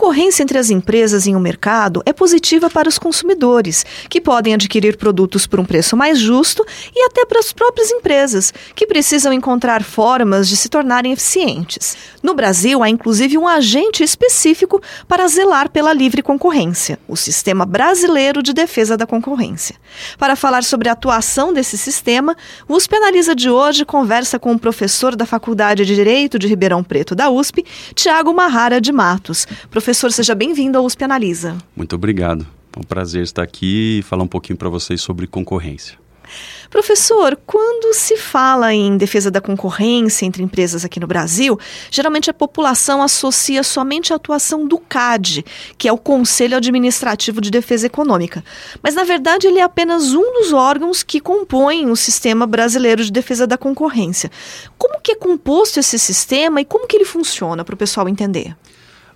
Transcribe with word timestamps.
Concorrência 0.00 0.44
entre 0.44 0.56
as 0.56 0.70
empresas 0.70 1.26
em 1.26 1.34
um 1.34 1.40
mercado 1.40 2.00
é 2.06 2.12
positiva 2.12 2.70
para 2.70 2.88
os 2.88 3.00
consumidores, 3.00 3.84
que 4.08 4.20
podem 4.20 4.54
adquirir 4.54 4.96
produtos 4.96 5.44
por 5.44 5.58
um 5.58 5.64
preço 5.64 5.96
mais 5.96 6.20
justo, 6.20 6.64
e 6.94 7.04
até 7.04 7.26
para 7.26 7.40
as 7.40 7.52
próprias 7.52 7.90
empresas, 7.90 8.54
que 8.76 8.86
precisam 8.86 9.32
encontrar 9.32 9.82
formas 9.82 10.48
de 10.48 10.56
se 10.56 10.68
tornarem 10.68 11.12
eficientes. 11.12 11.96
No 12.22 12.32
Brasil, 12.32 12.80
há 12.80 12.88
inclusive 12.88 13.36
um 13.36 13.48
agente 13.48 14.04
específico 14.04 14.80
para 15.08 15.26
zelar 15.26 15.68
pela 15.68 15.92
livre 15.92 16.22
concorrência, 16.22 16.96
o 17.08 17.16
Sistema 17.16 17.66
Brasileiro 17.66 18.40
de 18.40 18.52
Defesa 18.52 18.96
da 18.96 19.04
Concorrência. 19.04 19.74
Para 20.16 20.36
falar 20.36 20.62
sobre 20.62 20.88
a 20.88 20.92
atuação 20.92 21.52
desse 21.52 21.76
sistema, 21.76 22.36
o 22.68 22.76
USP 22.76 22.94
Analisa 22.94 23.34
de 23.34 23.50
hoje 23.50 23.84
conversa 23.84 24.38
com 24.38 24.52
o 24.52 24.58
professor 24.60 25.16
da 25.16 25.26
Faculdade 25.26 25.84
de 25.84 25.96
Direito 25.96 26.38
de 26.38 26.46
Ribeirão 26.46 26.84
Preto 26.84 27.16
da 27.16 27.28
USP, 27.28 27.66
Tiago 27.96 28.32
Marrara 28.32 28.80
de 28.80 28.92
Matos. 28.92 29.44
Seja 29.94 30.34
bem-vindo 30.34 30.76
ao 30.76 30.84
USP 30.84 31.04
Analisa. 31.04 31.56
Muito 31.76 31.94
obrigado. 31.96 32.46
É 32.76 32.78
um 32.78 32.82
prazer 32.82 33.22
estar 33.22 33.42
aqui 33.42 33.98
e 33.98 34.02
falar 34.02 34.22
um 34.22 34.28
pouquinho 34.28 34.56
para 34.56 34.68
vocês 34.68 35.00
sobre 35.00 35.26
concorrência. 35.26 35.98
Professor, 36.70 37.38
quando 37.46 37.94
se 37.94 38.16
fala 38.16 38.74
em 38.74 38.96
defesa 38.98 39.30
da 39.30 39.40
concorrência 39.40 40.26
entre 40.26 40.42
empresas 40.42 40.84
aqui 40.84 41.00
no 41.00 41.06
Brasil, 41.06 41.58
geralmente 41.90 42.28
a 42.30 42.34
população 42.34 43.02
associa 43.02 43.62
somente 43.62 44.12
a 44.12 44.16
atuação 44.16 44.66
do 44.66 44.78
CAD, 44.78 45.44
que 45.78 45.88
é 45.88 45.92
o 45.92 45.96
Conselho 45.96 46.56
Administrativo 46.56 47.40
de 47.40 47.50
Defesa 47.50 47.86
Econômica. 47.86 48.44
Mas, 48.82 48.94
na 48.94 49.04
verdade, 49.04 49.46
ele 49.46 49.58
é 49.58 49.62
apenas 49.62 50.12
um 50.12 50.34
dos 50.34 50.52
órgãos 50.52 51.02
que 51.02 51.20
compõem 51.20 51.90
o 51.90 51.96
Sistema 51.96 52.46
Brasileiro 52.46 53.02
de 53.02 53.10
Defesa 53.10 53.46
da 53.46 53.56
Concorrência. 53.56 54.30
Como 54.76 55.00
que 55.00 55.12
é 55.12 55.16
composto 55.16 55.80
esse 55.80 55.98
sistema 55.98 56.60
e 56.60 56.64
como 56.64 56.86
que 56.86 56.96
ele 56.96 57.06
funciona, 57.06 57.64
para 57.64 57.74
o 57.74 57.78
pessoal 57.78 58.08
entender? 58.08 58.54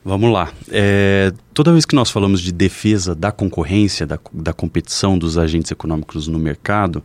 Vamos 0.05 0.33
lá. 0.33 0.51
É, 0.69 1.33
toda 1.55 1.73
vez 1.73 1.85
que 1.85 1.95
nós 1.95 2.11
falamos 2.11 2.41
de 2.41 2.51
defesa 2.51 3.15
da 3.15 3.31
concorrência, 3.31 4.05
da, 4.05 4.19
da 4.33 4.53
competição 4.53 5.17
dos 5.17 5.39
agentes 5.39 5.71
econômicos 5.71 6.27
no 6.27 6.41
mercado, 6.41 7.05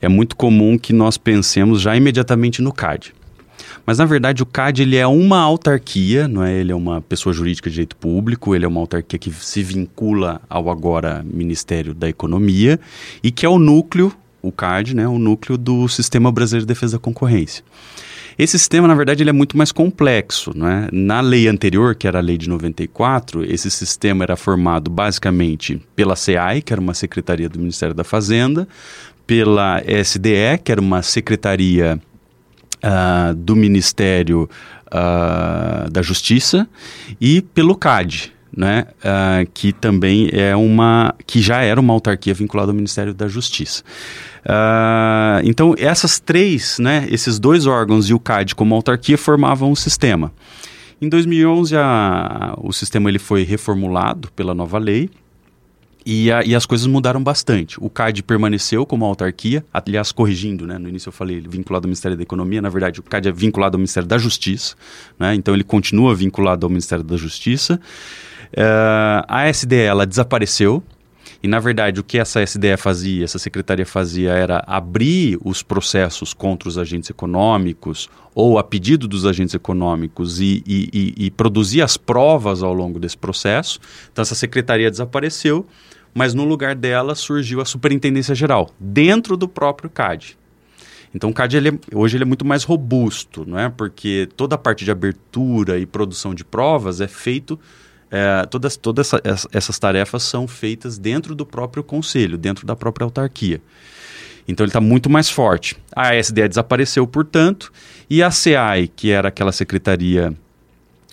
é 0.00 0.08
muito 0.08 0.36
comum 0.36 0.78
que 0.78 0.92
nós 0.92 1.18
pensemos 1.18 1.80
já 1.80 1.96
imediatamente 1.96 2.62
no 2.62 2.72
CAD. 2.72 3.12
Mas 3.84 3.98
na 3.98 4.04
verdade 4.04 4.42
o 4.42 4.46
CAD 4.46 4.82
ele 4.82 4.96
é 4.96 5.06
uma 5.06 5.40
autarquia, 5.40 6.28
não 6.28 6.42
é? 6.42 6.54
Ele 6.54 6.70
é 6.70 6.74
uma 6.74 7.00
pessoa 7.00 7.32
jurídica 7.32 7.68
de 7.68 7.74
direito 7.74 7.96
público, 7.96 8.54
ele 8.54 8.64
é 8.64 8.68
uma 8.68 8.80
autarquia 8.80 9.18
que 9.18 9.32
se 9.32 9.62
vincula 9.62 10.40
ao 10.48 10.70
agora 10.70 11.24
Ministério 11.24 11.94
da 11.94 12.08
Economia 12.08 12.78
e 13.22 13.32
que 13.32 13.44
é 13.44 13.48
o 13.48 13.58
núcleo, 13.58 14.12
o 14.40 14.52
CAD, 14.52 14.94
né, 14.94 15.08
o 15.08 15.18
núcleo 15.18 15.58
do 15.58 15.88
Sistema 15.88 16.30
Brasileiro 16.30 16.64
de 16.64 16.72
Defesa 16.72 16.96
da 16.96 17.00
Concorrência. 17.00 17.64
Esse 18.38 18.58
sistema, 18.58 18.86
na 18.86 18.94
verdade, 18.94 19.22
ele 19.22 19.30
é 19.30 19.32
muito 19.32 19.56
mais 19.56 19.72
complexo. 19.72 20.52
Né? 20.56 20.88
Na 20.92 21.20
lei 21.20 21.48
anterior, 21.48 21.94
que 21.94 22.06
era 22.06 22.18
a 22.18 22.22
lei 22.22 22.36
de 22.36 22.48
94, 22.48 23.44
esse 23.50 23.70
sistema 23.70 24.24
era 24.24 24.36
formado 24.36 24.90
basicamente 24.90 25.80
pela 25.94 26.14
SEAI, 26.14 26.60
que 26.60 26.72
era 26.72 26.80
uma 26.80 26.94
secretaria 26.94 27.48
do 27.48 27.58
Ministério 27.58 27.94
da 27.94 28.04
Fazenda, 28.04 28.68
pela 29.26 29.82
SDE, 30.04 30.58
que 30.62 30.70
era 30.70 30.80
uma 30.80 31.02
secretaria 31.02 31.98
uh, 32.84 33.34
do 33.34 33.56
Ministério 33.56 34.48
uh, 34.86 35.90
da 35.90 36.02
Justiça, 36.02 36.68
e 37.20 37.40
pelo 37.40 37.74
CAD, 37.74 38.35
né, 38.56 38.86
uh, 39.00 39.48
que 39.52 39.72
também 39.72 40.30
é 40.32 40.56
uma 40.56 41.14
que 41.26 41.40
já 41.42 41.60
era 41.60 41.78
uma 41.78 41.92
autarquia 41.92 42.32
vinculada 42.32 42.70
ao 42.70 42.74
Ministério 42.74 43.12
da 43.12 43.28
Justiça. 43.28 43.82
Uh, 44.44 45.44
então, 45.44 45.74
essas 45.76 46.18
três, 46.18 46.78
né, 46.78 47.06
esses 47.10 47.38
dois 47.38 47.66
órgãos 47.66 48.08
e 48.08 48.14
o 48.14 48.18
CAD 48.18 48.54
como 48.54 48.74
autarquia 48.74 49.18
formavam 49.18 49.70
um 49.70 49.76
sistema. 49.76 50.32
Em 51.00 51.08
2011, 51.10 51.76
a, 51.76 52.54
o 52.56 52.72
sistema 52.72 53.10
ele 53.10 53.18
foi 53.18 53.42
reformulado 53.42 54.32
pela 54.32 54.54
nova 54.54 54.78
lei 54.78 55.10
e, 56.06 56.30
a, 56.30 56.42
e, 56.44 56.54
as 56.54 56.64
coisas 56.64 56.86
mudaram 56.86 57.20
bastante. 57.20 57.76
O 57.80 57.90
CAD 57.90 58.22
permaneceu 58.22 58.86
como 58.86 59.04
autarquia, 59.04 59.62
aliás, 59.74 60.12
corrigindo, 60.12 60.64
né? 60.64 60.78
No 60.78 60.88
início 60.88 61.08
eu 61.08 61.12
falei 61.12 61.40
vinculado 61.40 61.84
ao 61.84 61.88
Ministério 61.88 62.16
da 62.16 62.22
Economia, 62.22 62.62
na 62.62 62.68
verdade 62.68 63.00
o 63.00 63.02
CAD 63.02 63.28
é 63.28 63.32
vinculado 63.32 63.76
ao 63.76 63.78
Ministério 63.80 64.08
da 64.08 64.16
Justiça, 64.16 64.76
né? 65.18 65.34
Então 65.34 65.52
ele 65.52 65.64
continua 65.64 66.14
vinculado 66.14 66.64
ao 66.64 66.70
Ministério 66.70 67.04
da 67.04 67.16
Justiça. 67.16 67.80
Uh, 68.52 69.24
a 69.28 69.48
SDE, 69.48 69.76
ela 69.76 70.06
desapareceu, 70.06 70.82
e, 71.42 71.48
na 71.48 71.58
verdade, 71.60 72.00
o 72.00 72.04
que 72.04 72.18
essa 72.18 72.42
SDE 72.42 72.76
fazia, 72.76 73.24
essa 73.24 73.38
secretaria 73.38 73.86
fazia, 73.86 74.32
era 74.32 74.64
abrir 74.66 75.38
os 75.44 75.62
processos 75.62 76.32
contra 76.32 76.68
os 76.68 76.78
agentes 76.78 77.10
econômicos 77.10 78.08
ou 78.34 78.58
a 78.58 78.64
pedido 78.64 79.06
dos 79.06 79.26
agentes 79.26 79.54
econômicos 79.54 80.40
e, 80.40 80.62
e, 80.66 80.88
e, 80.92 81.26
e 81.26 81.30
produzir 81.30 81.82
as 81.82 81.96
provas 81.96 82.62
ao 82.62 82.72
longo 82.72 82.98
desse 82.98 83.16
processo. 83.16 83.78
Então, 84.12 84.22
essa 84.22 84.34
secretaria 84.34 84.90
desapareceu, 84.90 85.66
mas 86.14 86.32
no 86.34 86.44
lugar 86.44 86.74
dela 86.74 87.14
surgiu 87.14 87.60
a 87.60 87.64
Superintendência 87.64 88.34
Geral, 88.34 88.70
dentro 88.80 89.36
do 89.36 89.46
próprio 89.46 89.90
CAD. 89.90 90.38
Então 91.14 91.30
o 91.30 91.32
CAD 91.32 91.56
ele 91.56 91.68
é, 91.68 91.72
hoje 91.94 92.16
ele 92.16 92.24
é 92.24 92.26
muito 92.26 92.44
mais 92.44 92.64
robusto, 92.64 93.44
não 93.46 93.58
é? 93.58 93.70
Porque 93.70 94.28
toda 94.36 94.54
a 94.54 94.58
parte 94.58 94.84
de 94.84 94.90
abertura 94.90 95.78
e 95.78 95.86
produção 95.86 96.34
de 96.34 96.44
provas 96.44 97.00
é 97.00 97.08
feito 97.08 97.58
é, 98.10 98.46
todas 98.46 98.76
todas 98.76 99.12
essa, 99.24 99.48
essas 99.52 99.78
tarefas 99.78 100.22
são 100.22 100.46
feitas 100.46 100.98
dentro 100.98 101.34
do 101.34 101.44
próprio 101.44 101.82
conselho, 101.82 102.38
dentro 102.38 102.66
da 102.66 102.76
própria 102.76 103.04
autarquia. 103.04 103.60
Então 104.48 104.64
ele 104.64 104.70
está 104.70 104.80
muito 104.80 105.10
mais 105.10 105.28
forte. 105.28 105.76
A 105.94 106.14
SDE 106.14 106.48
desapareceu, 106.48 107.06
portanto, 107.06 107.72
e 108.08 108.22
a 108.22 108.30
CEAI, 108.30 108.88
que 108.88 109.10
era 109.10 109.28
aquela 109.28 109.50
secretaria 109.50 110.32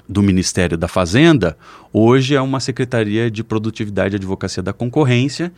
do 0.07 0.21
Ministério 0.21 0.77
da 0.77 0.87
Fazenda, 0.87 1.57
hoje 1.91 2.35
é 2.35 2.41
uma 2.41 2.59
secretaria 2.59 3.31
de 3.31 3.43
produtividade 3.43 4.15
e 4.15 4.17
advocacia 4.17 4.61
da 4.61 4.73
concorrência 4.73 5.51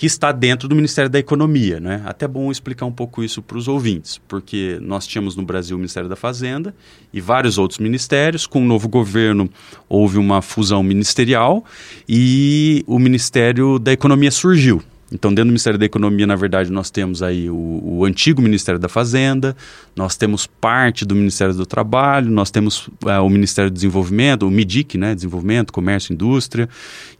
que 0.00 0.06
está 0.06 0.32
dentro 0.32 0.66
do 0.66 0.74
Ministério 0.74 1.10
da 1.10 1.18
Economia. 1.18 1.78
Né? 1.78 2.00
Até 2.06 2.26
bom 2.26 2.50
explicar 2.50 2.86
um 2.86 2.90
pouco 2.90 3.22
isso 3.22 3.42
para 3.42 3.58
os 3.58 3.68
ouvintes, 3.68 4.18
porque 4.26 4.78
nós 4.80 5.06
tínhamos 5.06 5.36
no 5.36 5.42
Brasil 5.42 5.76
o 5.76 5.78
Ministério 5.78 6.08
da 6.08 6.16
Fazenda 6.16 6.74
e 7.12 7.20
vários 7.20 7.58
outros 7.58 7.78
ministérios. 7.78 8.46
Com 8.46 8.62
o 8.62 8.64
novo 8.64 8.88
governo 8.88 9.50
houve 9.90 10.16
uma 10.16 10.40
fusão 10.40 10.82
ministerial 10.82 11.62
e 12.08 12.82
o 12.86 12.98
Ministério 12.98 13.78
da 13.78 13.92
Economia 13.92 14.30
surgiu. 14.30 14.82
Então, 15.12 15.32
dentro 15.32 15.46
do 15.46 15.48
Ministério 15.48 15.78
da 15.78 15.84
Economia, 15.84 16.26
na 16.26 16.36
verdade, 16.36 16.72
nós 16.72 16.88
temos 16.88 17.22
aí 17.22 17.50
o, 17.50 17.82
o, 17.84 18.04
antigo 18.06 18.40
Ministério 18.40 18.80
da 18.80 18.88
Fazenda, 18.88 19.54
nós 19.94 20.16
temos 20.16 20.46
parte 20.46 21.04
do 21.04 21.14
Ministério 21.14 21.52
do 21.52 21.66
Trabalho, 21.66 22.30
nós 22.30 22.50
temos 22.50 22.88
é, 23.04 23.18
o 23.18 23.28
Ministério 23.28 23.70
do 23.70 23.74
Desenvolvimento, 23.74 24.46
o 24.46 24.50
MIDIC, 24.50 24.96
né, 24.96 25.14
Desenvolvimento, 25.14 25.72
Comércio, 25.72 26.12
Indústria, 26.12 26.68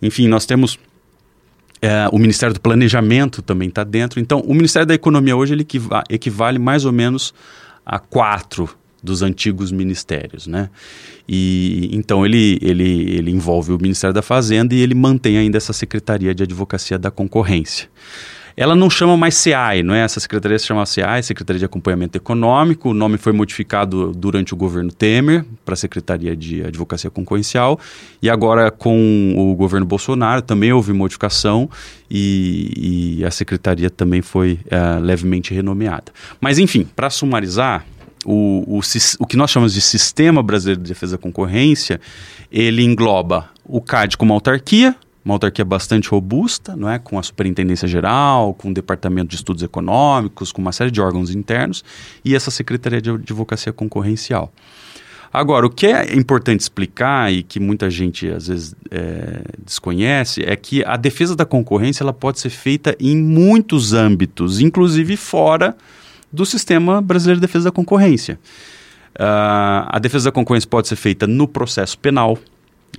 enfim, 0.01 0.29
nós 0.29 0.47
temos 0.47 0.79
é, 1.83 2.09
o 2.13 2.19
Ministério 2.19 2.55
do 2.55 2.61
Planejamento 2.61 3.41
também 3.43 3.69
está 3.69 3.85
dentro. 3.85 4.21
Então, 4.21 4.41
o 4.41 4.55
Ministério 4.55 4.87
da 4.87 4.95
Economia 4.95 5.37
hoje 5.37 5.55
ele 5.55 5.67
equivale, 6.09 6.59
mais 6.59 6.85
ou 6.85 6.93
menos 6.93 7.33
a 7.85 7.99
quatro 7.99 8.69
dos 9.03 9.23
antigos 9.23 9.73
ministérios, 9.73 10.47
né? 10.47 10.69
E 11.27 11.89
então 11.93 12.27
ele, 12.27 12.59
ele, 12.61 13.15
ele 13.17 13.31
envolve 13.31 13.73
o 13.73 13.79
Ministério 13.79 14.13
da 14.13 14.21
Fazenda 14.21 14.75
e 14.75 14.81
ele 14.81 14.95
mantém 14.95 15.39
ainda 15.39 15.57
essa 15.57 15.73
Secretaria 15.73 16.35
de 16.35 16.43
Advocacia 16.43 16.99
da 16.99 17.11
Concorrência. 17.11 17.89
Ela 18.57 18.75
não 18.75 18.91
chama 18.91 19.17
mais 19.17 19.35
SEAI, 19.35 19.83
não 19.83 19.95
é? 19.95 20.01
Essa 20.01 20.21
secretaria 20.21 20.59
se 20.59 20.67
chama 20.67 20.85
SEAI, 20.85 21.23
Secretaria 21.23 21.59
de 21.59 21.65
Acompanhamento 21.65 22.17
Econômico. 22.17 22.91
O 22.91 22.95
nome 22.95 23.17
foi 23.17 23.33
modificado 23.33 24.13
durante 24.13 24.53
o 24.55 24.57
governo 24.57 24.91
Temer 24.93 25.45
para 25.65 25.77
Secretaria 25.77 26.37
de 26.37 26.63
Advocacia 26.65 27.11
Concorrencial. 27.11 27.79
E 28.21 28.29
agora, 28.29 28.71
com 28.71 29.35
o 29.37 29.55
governo 29.55 29.87
Bolsonaro, 29.87 30.43
também 30.43 30.73
houve 30.73 30.93
modificação 30.93 31.69
e, 32.11 33.19
e 33.19 33.25
a 33.25 33.31
secretaria 33.31 33.89
também 33.89 34.23
foi 34.23 34.61
uh, 34.67 35.01
levemente 35.01 35.55
renomeada. 35.55 36.13
Mas, 36.41 36.59
enfim, 36.59 36.87
para 36.97 37.11
sumarizar, 37.11 37.85
o, 38.25 38.79
o, 38.79 38.81
o, 39.19 39.27
que 39.27 39.37
nós 39.37 39.51
chamamos 39.51 39.73
de 39.73 39.81
Sistema 39.81 40.43
Brasileiro 40.43 40.83
de 40.83 40.89
Defesa 40.89 41.17
da 41.17 41.23
Concorrência, 41.23 42.01
ele 42.51 42.83
engloba 42.83 43.49
o 43.65 43.81
CAD 43.81 44.17
como 44.17 44.33
autarquia, 44.33 44.95
uma 45.25 45.35
autarquia 45.35 45.65
bastante 45.65 46.09
robusta, 46.09 46.75
não 46.75 46.89
é? 46.89 46.99
com 46.99 47.19
a 47.19 47.23
Superintendência 47.23 47.87
Geral, 47.87 48.55
com 48.55 48.71
o 48.71 48.75
Departamento 48.75 49.29
de 49.29 49.37
Estudos 49.37 49.63
Econômicos, 49.63 50.53
com 50.53 50.63
uma 50.63 50.73
série 50.73 50.91
de 50.91 51.01
órgãos 51.01 51.31
internos, 51.31 51.85
e 52.25 52.35
essa 52.35 52.51
Secretaria 52.51 53.01
de 53.01 53.11
Advocacia 53.11 53.73
Concorrencial. 53.73 54.53
Agora, 55.33 55.65
o 55.65 55.71
que 55.71 55.87
é 55.87 56.17
importante 56.17 56.61
explicar 56.61 57.33
e 57.33 57.45
que 57.45 57.61
muita 57.61 57.89
gente 57.89 58.29
às 58.29 58.49
vezes 58.49 58.75
é, 58.91 59.43
desconhece 59.65 60.43
é 60.43 60.57
que 60.57 60.85
a 60.85 60.97
defesa 60.97 61.37
da 61.37 61.47
concorrência 61.47 62.03
ela 62.03 62.13
pode 62.13 62.41
ser 62.41 62.51
feita 62.51 62.97
em 62.99 63.17
muitos 63.17 63.93
âmbitos, 63.93 64.61
inclusive 64.61 65.17
fora 65.17 65.77
do 66.33 66.45
sistema 66.45 67.01
brasileiro 67.01 67.41
de 67.41 67.47
defesa 67.47 67.67
da 67.67 67.73
concorrência. 67.73 68.41
Uh, 69.15 69.87
a 69.89 69.99
defesa 70.01 70.27
da 70.27 70.33
concorrência 70.33 70.69
pode 70.69 70.89
ser 70.89 70.97
feita 70.97 71.27
no 71.27 71.47
processo 71.47 71.97
penal. 71.99 72.37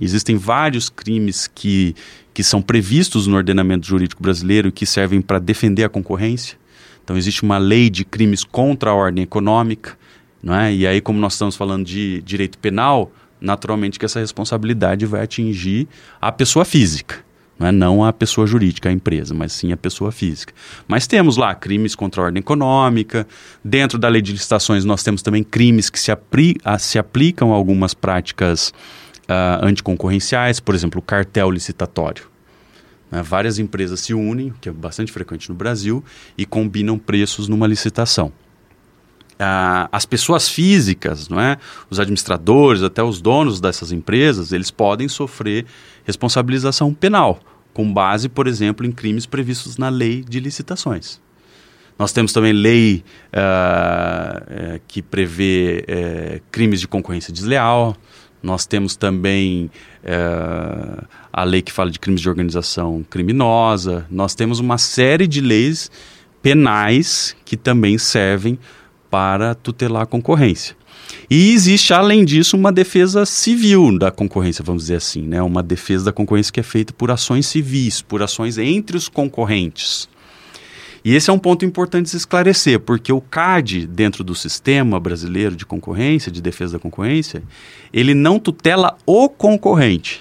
Existem 0.00 0.36
vários 0.36 0.88
crimes 0.88 1.46
que, 1.46 1.94
que 2.32 2.42
são 2.42 2.62
previstos 2.62 3.26
no 3.26 3.36
ordenamento 3.36 3.86
jurídico 3.86 4.22
brasileiro 4.22 4.68
e 4.68 4.72
que 4.72 4.86
servem 4.86 5.20
para 5.20 5.38
defender 5.38 5.84
a 5.84 5.88
concorrência. 5.88 6.56
Então, 7.04 7.16
existe 7.16 7.42
uma 7.42 7.58
lei 7.58 7.90
de 7.90 8.04
crimes 8.04 8.44
contra 8.44 8.90
a 8.90 8.94
ordem 8.94 9.24
econômica. 9.24 9.96
Não 10.42 10.54
é? 10.54 10.74
E 10.74 10.86
aí, 10.86 11.00
como 11.00 11.18
nós 11.18 11.34
estamos 11.34 11.54
falando 11.54 11.84
de 11.84 12.22
direito 12.22 12.58
penal, 12.58 13.12
naturalmente 13.40 13.98
que 13.98 14.04
essa 14.04 14.20
responsabilidade 14.20 15.04
vai 15.06 15.22
atingir 15.22 15.86
a 16.20 16.32
pessoa 16.32 16.64
física. 16.64 17.24
Não, 17.58 17.66
é? 17.66 17.72
não 17.72 18.04
a 18.04 18.12
pessoa 18.12 18.46
jurídica, 18.46 18.88
a 18.88 18.92
empresa, 18.92 19.34
mas 19.34 19.52
sim 19.52 19.72
a 19.72 19.76
pessoa 19.76 20.10
física. 20.10 20.52
Mas 20.88 21.06
temos 21.06 21.36
lá 21.36 21.54
crimes 21.54 21.94
contra 21.94 22.22
a 22.22 22.24
ordem 22.26 22.40
econômica, 22.40 23.26
dentro 23.64 23.98
da 23.98 24.08
lei 24.08 24.22
de 24.22 24.32
licitações 24.32 24.84
nós 24.84 25.02
temos 25.02 25.22
também 25.22 25.44
crimes 25.44 25.88
que 25.88 26.00
se, 26.00 26.10
apri 26.10 26.56
se 26.78 26.98
aplicam 26.98 27.52
a 27.52 27.54
algumas 27.54 27.94
práticas 27.94 28.72
uh, 29.32 29.64
anticoncorrenciais, 29.64 30.60
por 30.60 30.74
exemplo, 30.74 30.98
o 30.98 31.02
cartel 31.02 31.50
licitatório. 31.50 32.24
Né? 33.10 33.22
Várias 33.22 33.58
empresas 33.58 34.00
se 34.00 34.14
unem, 34.14 34.52
que 34.60 34.68
é 34.68 34.72
bastante 34.72 35.10
frequente 35.10 35.48
no 35.48 35.54
Brasil, 35.54 36.04
e 36.36 36.44
combinam 36.44 36.98
preços 36.98 37.48
numa 37.48 37.66
licitação. 37.66 38.32
Uh, 39.32 39.88
as 39.90 40.06
pessoas 40.06 40.48
físicas, 40.48 41.28
não 41.28 41.40
é? 41.40 41.56
os 41.90 41.98
administradores, 41.98 42.82
até 42.82 43.02
os 43.02 43.20
donos 43.20 43.60
dessas 43.60 43.90
empresas, 43.90 44.52
eles 44.52 44.70
podem 44.70 45.08
sofrer 45.08 45.66
responsabilização 46.04 46.92
penal 46.94 47.40
com 47.72 47.92
base, 47.92 48.28
por 48.28 48.46
exemplo, 48.46 48.86
em 48.86 48.92
crimes 48.92 49.26
previstos 49.26 49.78
na 49.78 49.88
lei 49.88 50.22
de 50.22 50.38
licitações. 50.38 51.20
Nós 51.98 52.12
temos 52.12 52.32
também 52.32 52.52
lei 52.52 53.04
uh, 53.28 54.80
que 54.88 55.02
prevê 55.02 55.84
uh, 55.88 56.42
crimes 56.50 56.80
de 56.80 56.88
concorrência 56.88 57.32
desleal. 57.32 57.96
Nós 58.42 58.66
temos 58.66 58.96
também 58.96 59.70
uh, 60.02 61.06
a 61.32 61.44
lei 61.44 61.62
que 61.62 61.70
fala 61.70 61.90
de 61.90 61.98
crimes 61.98 62.20
de 62.20 62.28
organização 62.28 63.04
criminosa. 63.08 64.06
Nós 64.10 64.34
temos 64.34 64.58
uma 64.58 64.78
série 64.78 65.26
de 65.26 65.40
leis 65.40 65.90
penais 66.42 67.36
que 67.44 67.56
também 67.56 67.96
servem 67.98 68.58
para 69.08 69.54
tutelar 69.54 70.02
a 70.02 70.06
concorrência. 70.06 70.74
E 71.30 71.52
existe, 71.52 71.92
além 71.92 72.24
disso, 72.24 72.56
uma 72.56 72.72
defesa 72.72 73.24
civil 73.24 73.96
da 73.98 74.10
concorrência, 74.10 74.64
vamos 74.64 74.84
dizer 74.84 74.96
assim, 74.96 75.22
né? 75.22 75.42
Uma 75.42 75.62
defesa 75.62 76.06
da 76.06 76.12
concorrência 76.12 76.52
que 76.52 76.60
é 76.60 76.62
feita 76.62 76.92
por 76.92 77.10
ações 77.10 77.46
civis, 77.46 78.02
por 78.02 78.22
ações 78.22 78.58
entre 78.58 78.96
os 78.96 79.08
concorrentes. 79.08 80.08
E 81.04 81.14
esse 81.14 81.30
é 81.30 81.32
um 81.32 81.38
ponto 81.38 81.64
importante 81.64 82.04
de 82.04 82.10
se 82.10 82.16
esclarecer, 82.16 82.78
porque 82.78 83.12
o 83.12 83.20
CAD, 83.20 83.86
dentro 83.88 84.22
do 84.22 84.34
sistema 84.34 85.00
brasileiro 85.00 85.56
de 85.56 85.66
concorrência, 85.66 86.30
de 86.30 86.40
defesa 86.40 86.74
da 86.74 86.78
concorrência, 86.78 87.42
ele 87.92 88.14
não 88.14 88.38
tutela 88.38 88.96
o 89.04 89.28
concorrente. 89.28 90.20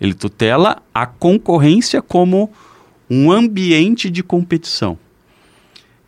Ele 0.00 0.14
tutela 0.14 0.80
a 0.94 1.06
concorrência 1.06 2.00
como 2.00 2.50
um 3.10 3.32
ambiente 3.32 4.08
de 4.08 4.22
competição. 4.22 4.96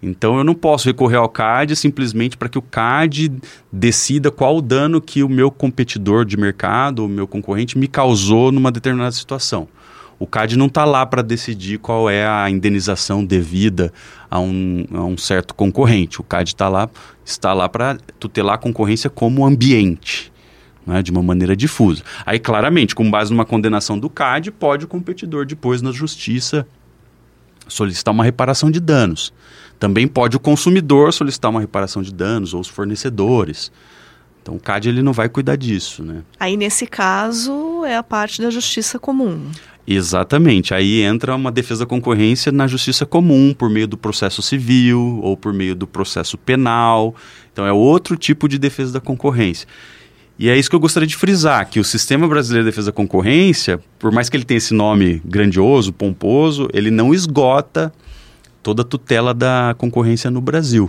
Então 0.01 0.39
eu 0.39 0.45
não 0.45 0.55
posso 0.55 0.87
recorrer 0.87 1.17
ao 1.17 1.29
CAD 1.29 1.75
simplesmente 1.75 2.37
para 2.37 2.49
que 2.49 2.59
o 2.59 2.63
CAD 2.63 3.33
decida 3.73 4.31
qual 4.31 4.57
o 4.57 4.63
dano 4.63 5.01
que 5.01 5.25
o 5.25 5.29
meu 5.29 5.51
competidor 5.51 6.25
de 6.25 6.37
mercado, 6.37 7.05
o 7.05 7.09
meu 7.09 7.27
concorrente, 7.27 7.77
me 7.77 7.89
causou 7.89 8.53
numa 8.53 8.71
determinada 8.71 9.11
situação. 9.11 9.67
O 10.19 10.27
CAD 10.27 10.57
não 10.57 10.67
está 10.67 10.85
lá 10.85 11.07
para 11.07 11.23
decidir 11.23 11.79
qual 11.79 12.11
é 12.11 12.27
a 12.27 12.51
indenização 12.51 13.25
devida 13.25 13.93
a 14.29 14.41
um, 14.41 14.85
a 14.93 15.05
um 15.05 15.17
certo 15.17 15.55
concorrente. 15.55 16.21
O 16.21 16.25
CAD 16.25 16.57
tá 16.57 16.69
lá, 16.69 16.91
está 17.25 17.53
lá 17.53 17.69
para 17.69 17.99
tutelar 18.19 18.57
a 18.57 18.59
concorrência 18.59 19.09
como 19.09 19.47
ambiente. 19.47 20.33
Né, 20.87 21.03
de 21.03 21.11
uma 21.11 21.23
maneira 21.23 21.55
difusa. 21.55 22.03
Aí, 22.25 22.39
claramente, 22.39 22.95
com 22.95 23.11
base 23.11 23.31
numa 23.31 23.45
condenação 23.45 23.99
do 23.99 24.09
CAD, 24.09 24.51
pode 24.51 24.87
o 24.87 24.89
competidor 24.89 25.45
depois 25.45 25.83
na 25.83 25.93
justiça 25.93 26.67
solicitar 27.69 28.15
uma 28.15 28.25
reparação 28.25 28.71
de 28.71 28.81
danos. 28.81 29.31
Também 29.79 30.09
pode 30.09 30.37
o 30.37 30.41
consumidor 30.41 31.13
solicitar 31.13 31.51
uma 31.51 31.61
reparação 31.61 32.01
de 32.01 32.11
danos 32.11 32.55
ou 32.55 32.61
os 32.61 32.69
fornecedores. 32.69 33.71
Então 34.43 34.57
o 34.57 34.59
CAD 34.59 34.89
ele 34.89 35.03
não 35.03 35.13
vai 35.13 35.29
cuidar 35.29 35.57
disso, 35.57 36.03
né? 36.03 36.23
Aí 36.41 36.57
nesse 36.57 36.87
caso 36.87 37.85
é 37.85 37.97
a 37.97 38.03
parte 38.03 38.41
da 38.41 38.49
justiça 38.49 38.99
comum. 38.99 39.51
Exatamente. 39.91 40.75
Aí 40.75 41.01
entra 41.01 41.35
uma 41.35 41.51
defesa 41.51 41.85
da 41.85 41.89
concorrência 41.89 42.53
na 42.53 42.67
justiça 42.67 43.07
comum, 43.07 43.55
por 43.57 43.71
meio 43.71 43.89
do 43.89 43.97
processo 43.97 44.43
civil 44.43 45.19
ou 45.23 45.35
por 45.35 45.55
meio 45.55 45.75
do 45.75 45.87
processo 45.87 46.37
penal. 46.37 47.15
Então 47.51 47.67
é 47.67 47.73
outro 47.73 48.15
tipo 48.15 48.47
de 48.47 48.59
defesa 48.59 48.93
da 48.93 49.01
concorrência. 49.01 49.67
E 50.39 50.51
é 50.51 50.57
isso 50.59 50.69
que 50.69 50.77
eu 50.77 50.81
gostaria 50.81 51.07
de 51.07 51.17
frisar, 51.17 51.67
que 51.71 51.81
o 51.81 51.85
Sistema 51.85 52.29
Brasileiro 52.29 52.65
de 52.65 52.71
Defesa 52.71 52.93
da 52.93 52.93
Concorrência, 52.93 53.81
por 53.99 54.13
mais 54.13 54.29
que 54.29 54.37
ele 54.37 54.45
tenha 54.45 54.59
esse 54.59 54.75
nome 54.75 55.23
grandioso, 55.25 55.91
pomposo, 55.91 56.69
ele 56.73 56.91
não 56.91 57.15
esgota 57.15 57.93
toda 58.63 58.83
a 58.83 58.85
tutela 58.85 59.33
da 59.33 59.75
concorrência 59.79 60.31
no 60.31 60.41
Brasil. 60.43 60.89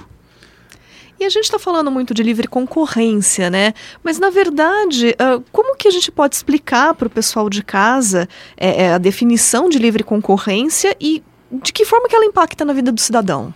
E 1.19 1.25
a 1.25 1.30
gente 1.30 1.44
está 1.44 1.60
falando 1.60 1.92
muito 1.92 2.13
de 2.13 2.24
livre 2.24 2.48
concorrência, 2.48 3.50
né? 3.50 3.74
Mas, 4.01 4.18
na 4.18 4.30
verdade, 4.30 5.10
uh, 5.10 5.44
como 5.51 5.75
que 5.75 5.88
a 5.88 5.92
gente 5.92 6.10
pode 6.10 6.36
explicar 6.36 6.94
para 6.94 7.07
o 7.07 7.10
pessoal 7.10 7.50
de 7.50 7.62
casa 7.62 8.27
é, 8.56 8.83
é, 8.83 8.94
a 8.94 8.98
definição 8.98 9.68
de 9.68 9.77
livre 9.77 10.01
concorrência 10.01 10.95
e 11.00 11.21
de 11.51 11.74
que 11.74 11.83
forma 11.83 12.07
que 12.07 12.16
ela 12.16 12.25
impacta 12.25 12.63
na 12.63 12.71
vida 12.71 12.89
do 12.89 13.01
cidadão? 13.01 13.54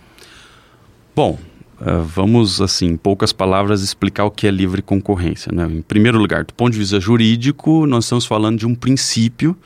Bom, 1.16 1.38
uh, 1.80 2.02
vamos, 2.02 2.60
assim, 2.60 2.86
em 2.88 2.96
poucas 2.98 3.32
palavras, 3.32 3.80
explicar 3.80 4.26
o 4.26 4.30
que 4.30 4.46
é 4.46 4.50
livre 4.50 4.82
concorrência. 4.82 5.50
Né? 5.50 5.64
Em 5.64 5.80
primeiro 5.80 6.18
lugar, 6.18 6.44
do 6.44 6.52
ponto 6.52 6.72
de 6.72 6.78
vista 6.78 7.00
jurídico, 7.00 7.86
nós 7.86 8.04
estamos 8.04 8.26
falando 8.26 8.58
de 8.58 8.66
um 8.66 8.74
princípio 8.74 9.56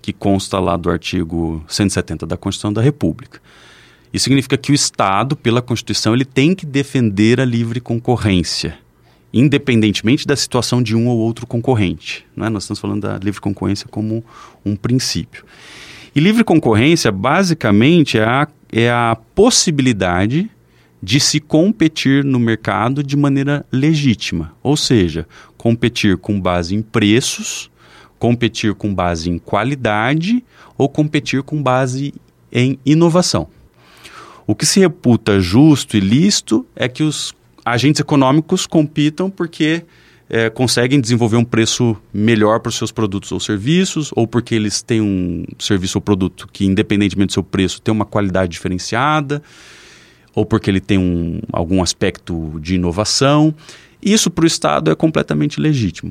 que 0.00 0.12
consta 0.12 0.60
lá 0.60 0.76
do 0.76 0.88
artigo 0.88 1.64
170 1.66 2.26
da 2.26 2.36
Constituição 2.36 2.72
da 2.72 2.80
República. 2.80 3.40
Isso 4.12 4.24
significa 4.24 4.56
que 4.56 4.72
o 4.72 4.74
Estado, 4.74 5.36
pela 5.36 5.62
Constituição, 5.62 6.14
ele 6.14 6.24
tem 6.24 6.54
que 6.54 6.66
defender 6.66 7.40
a 7.40 7.44
livre 7.44 7.80
concorrência, 7.80 8.76
independentemente 9.32 10.26
da 10.26 10.34
situação 10.34 10.82
de 10.82 10.96
um 10.96 11.06
ou 11.06 11.18
outro 11.18 11.46
concorrente. 11.46 12.26
Não 12.34 12.46
é? 12.46 12.50
Nós 12.50 12.64
estamos 12.64 12.80
falando 12.80 13.02
da 13.02 13.18
livre 13.18 13.40
concorrência 13.40 13.86
como 13.88 14.24
um 14.64 14.74
princípio. 14.74 15.44
E 16.14 16.18
livre 16.18 16.42
concorrência, 16.42 17.12
basicamente, 17.12 18.18
é 18.18 18.24
a, 18.24 18.48
é 18.72 18.90
a 18.90 19.16
possibilidade 19.34 20.50
de 21.00 21.20
se 21.20 21.38
competir 21.40 22.24
no 22.24 22.38
mercado 22.38 23.02
de 23.02 23.16
maneira 23.16 23.64
legítima, 23.72 24.52
ou 24.62 24.76
seja, 24.76 25.26
competir 25.56 26.16
com 26.18 26.38
base 26.38 26.74
em 26.74 26.82
preços, 26.82 27.70
competir 28.18 28.74
com 28.74 28.92
base 28.92 29.30
em 29.30 29.38
qualidade 29.38 30.44
ou 30.76 30.88
competir 30.88 31.42
com 31.42 31.62
base 31.62 32.12
em 32.52 32.78
inovação. 32.84 33.48
O 34.50 34.54
que 34.56 34.66
se 34.66 34.80
reputa 34.80 35.38
justo 35.38 35.96
e 35.96 36.00
lícito 36.00 36.66
é 36.74 36.88
que 36.88 37.04
os 37.04 37.32
agentes 37.64 38.00
econômicos 38.00 38.66
compitam 38.66 39.30
porque 39.30 39.84
é, 40.28 40.50
conseguem 40.50 41.00
desenvolver 41.00 41.36
um 41.36 41.44
preço 41.44 41.96
melhor 42.12 42.58
para 42.58 42.70
os 42.70 42.74
seus 42.74 42.90
produtos 42.90 43.30
ou 43.30 43.38
serviços, 43.38 44.10
ou 44.16 44.26
porque 44.26 44.56
eles 44.56 44.82
têm 44.82 45.00
um 45.00 45.44
serviço 45.56 45.98
ou 45.98 46.02
produto 46.02 46.48
que, 46.52 46.64
independentemente 46.64 47.28
do 47.28 47.34
seu 47.34 47.44
preço, 47.44 47.80
tem 47.80 47.94
uma 47.94 48.04
qualidade 48.04 48.50
diferenciada, 48.50 49.40
ou 50.34 50.44
porque 50.44 50.68
ele 50.68 50.80
tem 50.80 50.98
um, 50.98 51.40
algum 51.52 51.80
aspecto 51.80 52.58
de 52.60 52.74
inovação. 52.74 53.54
Isso 54.02 54.32
para 54.32 54.42
o 54.42 54.48
Estado 54.48 54.90
é 54.90 54.96
completamente 54.96 55.60
legítimo. 55.60 56.10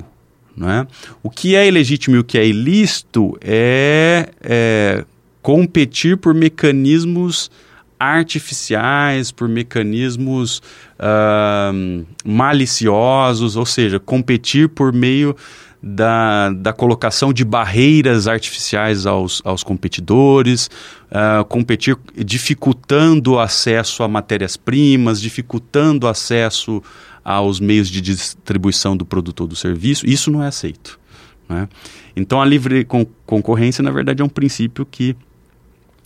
Não 0.56 0.72
é? 0.72 0.88
O 1.22 1.30
que 1.30 1.56
é 1.56 1.68
ilegítimo 1.68 2.16
e 2.16 2.20
o 2.20 2.24
que 2.24 2.38
é 2.38 2.48
ilícito 2.48 3.38
é, 3.42 4.30
é 4.42 5.06
competir 5.42 6.16
por 6.16 6.34
mecanismos 6.34 7.52
artificiais, 8.00 9.32
por 9.32 9.50
mecanismos 9.50 10.62
uh, 11.00 12.06
maliciosos, 12.24 13.56
ou 13.56 13.66
seja, 13.66 14.00
competir 14.00 14.70
por 14.70 14.94
meio 14.94 15.36
da, 15.82 16.50
da 16.52 16.74
colocação 16.74 17.32
de 17.32 17.44
barreiras 17.44 18.28
artificiais 18.28 19.06
aos, 19.06 19.42
aos 19.46 19.64
competidores, 19.64 20.70
uh, 21.12 21.44
competir 21.46 21.98
dificultando 22.16 23.34
o 23.34 23.40
acesso 23.40 24.04
a 24.04 24.08
matérias-primas, 24.08 25.22
dificultando 25.22 26.08
o 26.08 26.10
acesso 26.10 26.82
aos 27.24 27.60
meios 27.60 27.90
de 27.90 28.02
distribuição 28.02 28.96
do 28.96 29.06
produto 29.06 29.42
ou 29.42 29.48
do 29.48 29.56
serviço. 29.56 30.06
Isso 30.08 30.32
não 30.32 30.44
é 30.44 30.48
aceito. 30.48 31.00
Né? 31.48 31.68
Então, 32.16 32.42
a 32.42 32.46
livre 32.46 32.86
con 32.86 33.06
concorrência, 33.26 33.84
na 33.84 33.92
verdade, 33.92 34.22
é 34.22 34.26
um 34.26 34.30
princípio 34.30 34.86
que 34.86 35.16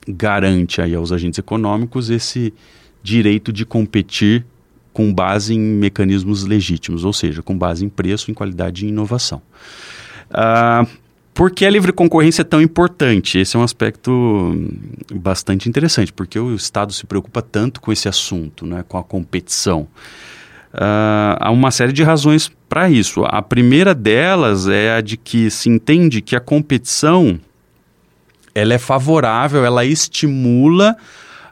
garante 0.08 0.82
aí 0.82 0.96
aos 0.96 1.12
agentes 1.12 1.40
econômicos 1.40 2.10
esse 2.10 2.54
direito 3.02 3.52
de 3.52 3.66
competir 3.66 4.46
com 4.92 5.14
base 5.14 5.54
em 5.54 5.60
mecanismos 5.60 6.44
legítimos, 6.44 7.04
ou 7.04 7.14
seja, 7.14 7.42
com 7.42 7.58
base 7.58 7.84
em 7.84 7.90
preço, 7.90 8.30
em 8.30 8.34
qualidade 8.34 8.86
e 8.86 8.90
inovação. 8.90 9.42
Uh, 10.30 10.88
Por 11.34 11.50
que 11.50 11.66
a 11.66 11.70
livre 11.70 11.92
concorrência 11.92 12.44
é 12.44 12.46
tão 12.46 12.62
importante? 12.62 13.40
Esse 13.40 13.56
é 13.56 13.60
um 13.60 13.64
aspecto 13.64 14.70
bastante 15.12 15.68
interessante, 15.68 16.14
porque 16.14 16.38
o 16.38 16.54
Estado 16.54 16.94
se 16.94 17.08
preocupa 17.08 17.42
tanto 17.42 17.82
com 17.82 17.92
esse 17.92 18.08
assunto, 18.08 18.68
né, 18.68 18.86
com 18.88 19.00
a 19.00 19.04
competição. 19.04 19.88
Uh, 20.74 21.38
há 21.40 21.50
uma 21.52 21.72
série 21.72 21.92
de 21.92 22.04
razões 22.04 22.52
para 22.70 22.88
isso. 22.90 23.24
A 23.26 23.42
primeira 23.42 23.96
delas 23.96 24.68
é 24.68 24.96
a 24.96 25.02
de 25.02 25.18
que 25.18 25.50
se 25.50 25.70
entende 25.70 26.22
que 26.22 26.36
a 26.36 26.40
competição 26.40 27.40
ela 28.54 28.74
é 28.74 28.78
favorável, 28.78 29.66
ela 29.66 29.86
estimula 29.86 30.96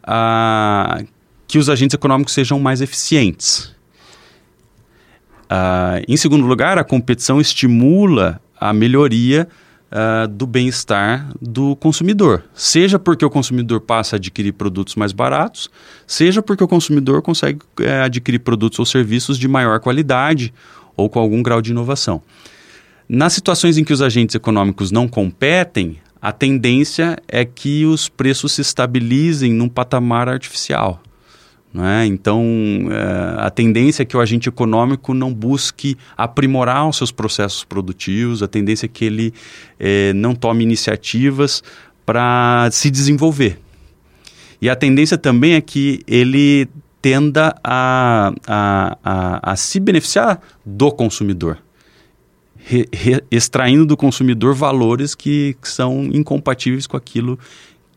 uh, 0.03 1.05
que 1.47 1.57
os 1.57 1.69
agentes 1.69 1.93
econômicos 1.93 2.33
sejam 2.33 2.59
mais 2.59 2.81
eficientes. 2.81 3.75
Uh, 5.51 5.99
em 6.07 6.15
segundo 6.15 6.45
lugar, 6.45 6.77
a 6.77 6.83
competição 6.83 7.41
estimula 7.41 8.39
a 8.59 8.71
melhoria 8.71 9.47
uh, 9.91 10.27
do 10.27 10.47
bem-estar 10.47 11.29
do 11.41 11.75
consumidor. 11.75 12.43
Seja 12.53 12.97
porque 12.97 13.25
o 13.25 13.29
consumidor 13.29 13.81
passa 13.81 14.15
a 14.15 14.17
adquirir 14.17 14.53
produtos 14.53 14.95
mais 14.95 15.11
baratos, 15.11 15.69
seja 16.07 16.41
porque 16.41 16.63
o 16.63 16.67
consumidor 16.67 17.21
consegue 17.21 17.59
uh, 17.79 18.05
adquirir 18.05 18.39
produtos 18.39 18.79
ou 18.79 18.85
serviços 18.85 19.37
de 19.37 19.47
maior 19.47 19.79
qualidade 19.79 20.53
ou 20.95 21.09
com 21.09 21.19
algum 21.19 21.41
grau 21.43 21.61
de 21.61 21.71
inovação. 21.71 22.21
Nas 23.09 23.33
situações 23.33 23.77
em 23.77 23.83
que 23.83 23.91
os 23.91 24.01
agentes 24.01 24.35
econômicos 24.35 24.89
não 24.89 25.05
competem, 25.05 25.97
a 26.21 26.31
tendência 26.31 27.17
é 27.27 27.43
que 27.43 27.85
os 27.85 28.07
preços 28.07 28.51
se 28.53 28.61
estabilizem 28.61 29.51
num 29.51 29.67
patamar 29.67 30.29
artificial. 30.29 31.01
É? 31.73 32.05
Então, 32.05 32.43
é, 32.91 33.45
a 33.45 33.49
tendência 33.49 34.03
é 34.03 34.05
que 34.05 34.17
o 34.17 34.19
agente 34.19 34.49
econômico 34.49 35.13
não 35.13 35.33
busque 35.33 35.97
aprimorar 36.17 36.87
os 36.87 36.97
seus 36.97 37.13
processos 37.13 37.63
produtivos, 37.63 38.43
a 38.43 38.47
tendência 38.47 38.87
é 38.87 38.89
que 38.89 39.05
ele 39.05 39.33
é, 39.79 40.11
não 40.11 40.35
tome 40.35 40.63
iniciativas 40.63 41.63
para 42.05 42.67
se 42.71 42.91
desenvolver. 42.91 43.57
E 44.61 44.69
a 44.69 44.75
tendência 44.75 45.17
também 45.17 45.53
é 45.53 45.61
que 45.61 46.01
ele 46.05 46.67
tenda 47.01 47.55
a, 47.63 48.33
a, 48.45 48.97
a, 49.03 49.51
a 49.53 49.55
se 49.55 49.79
beneficiar 49.79 50.41
do 50.65 50.91
consumidor, 50.91 51.57
re, 52.63 52.87
re, 52.93 53.23
extraindo 53.29 53.85
do 53.85 53.97
consumidor 53.97 54.53
valores 54.53 55.15
que, 55.15 55.55
que 55.61 55.69
são 55.69 56.05
incompatíveis 56.13 56.87
com 56.87 56.97
aquilo 56.97 57.37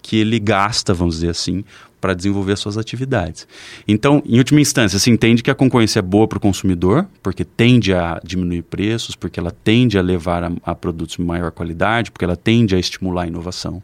que 0.02 0.16
ele 0.16 0.38
gasta, 0.38 0.92
vamos 0.92 1.16
dizer 1.16 1.30
assim, 1.30 1.64
para 2.00 2.12
desenvolver 2.12 2.56
suas 2.56 2.76
atividades. 2.76 3.48
Então, 3.88 4.22
em 4.26 4.36
última 4.36 4.60
instância, 4.60 4.98
se 4.98 5.10
entende 5.10 5.42
que 5.42 5.50
a 5.50 5.54
concorrência 5.54 6.00
é 6.00 6.02
boa 6.02 6.28
para 6.28 6.36
o 6.36 6.40
consumidor, 6.40 7.06
porque 7.22 7.44
tende 7.44 7.94
a 7.94 8.20
diminuir 8.22 8.60
preços, 8.62 9.16
porque 9.16 9.40
ela 9.40 9.50
tende 9.50 9.96
a 9.96 10.02
levar 10.02 10.44
a, 10.44 10.52
a 10.62 10.74
produtos 10.74 11.16
de 11.16 11.22
maior 11.22 11.50
qualidade, 11.50 12.10
porque 12.10 12.24
ela 12.24 12.36
tende 12.36 12.76
a 12.76 12.78
estimular 12.78 13.22
a 13.22 13.26
inovação. 13.26 13.82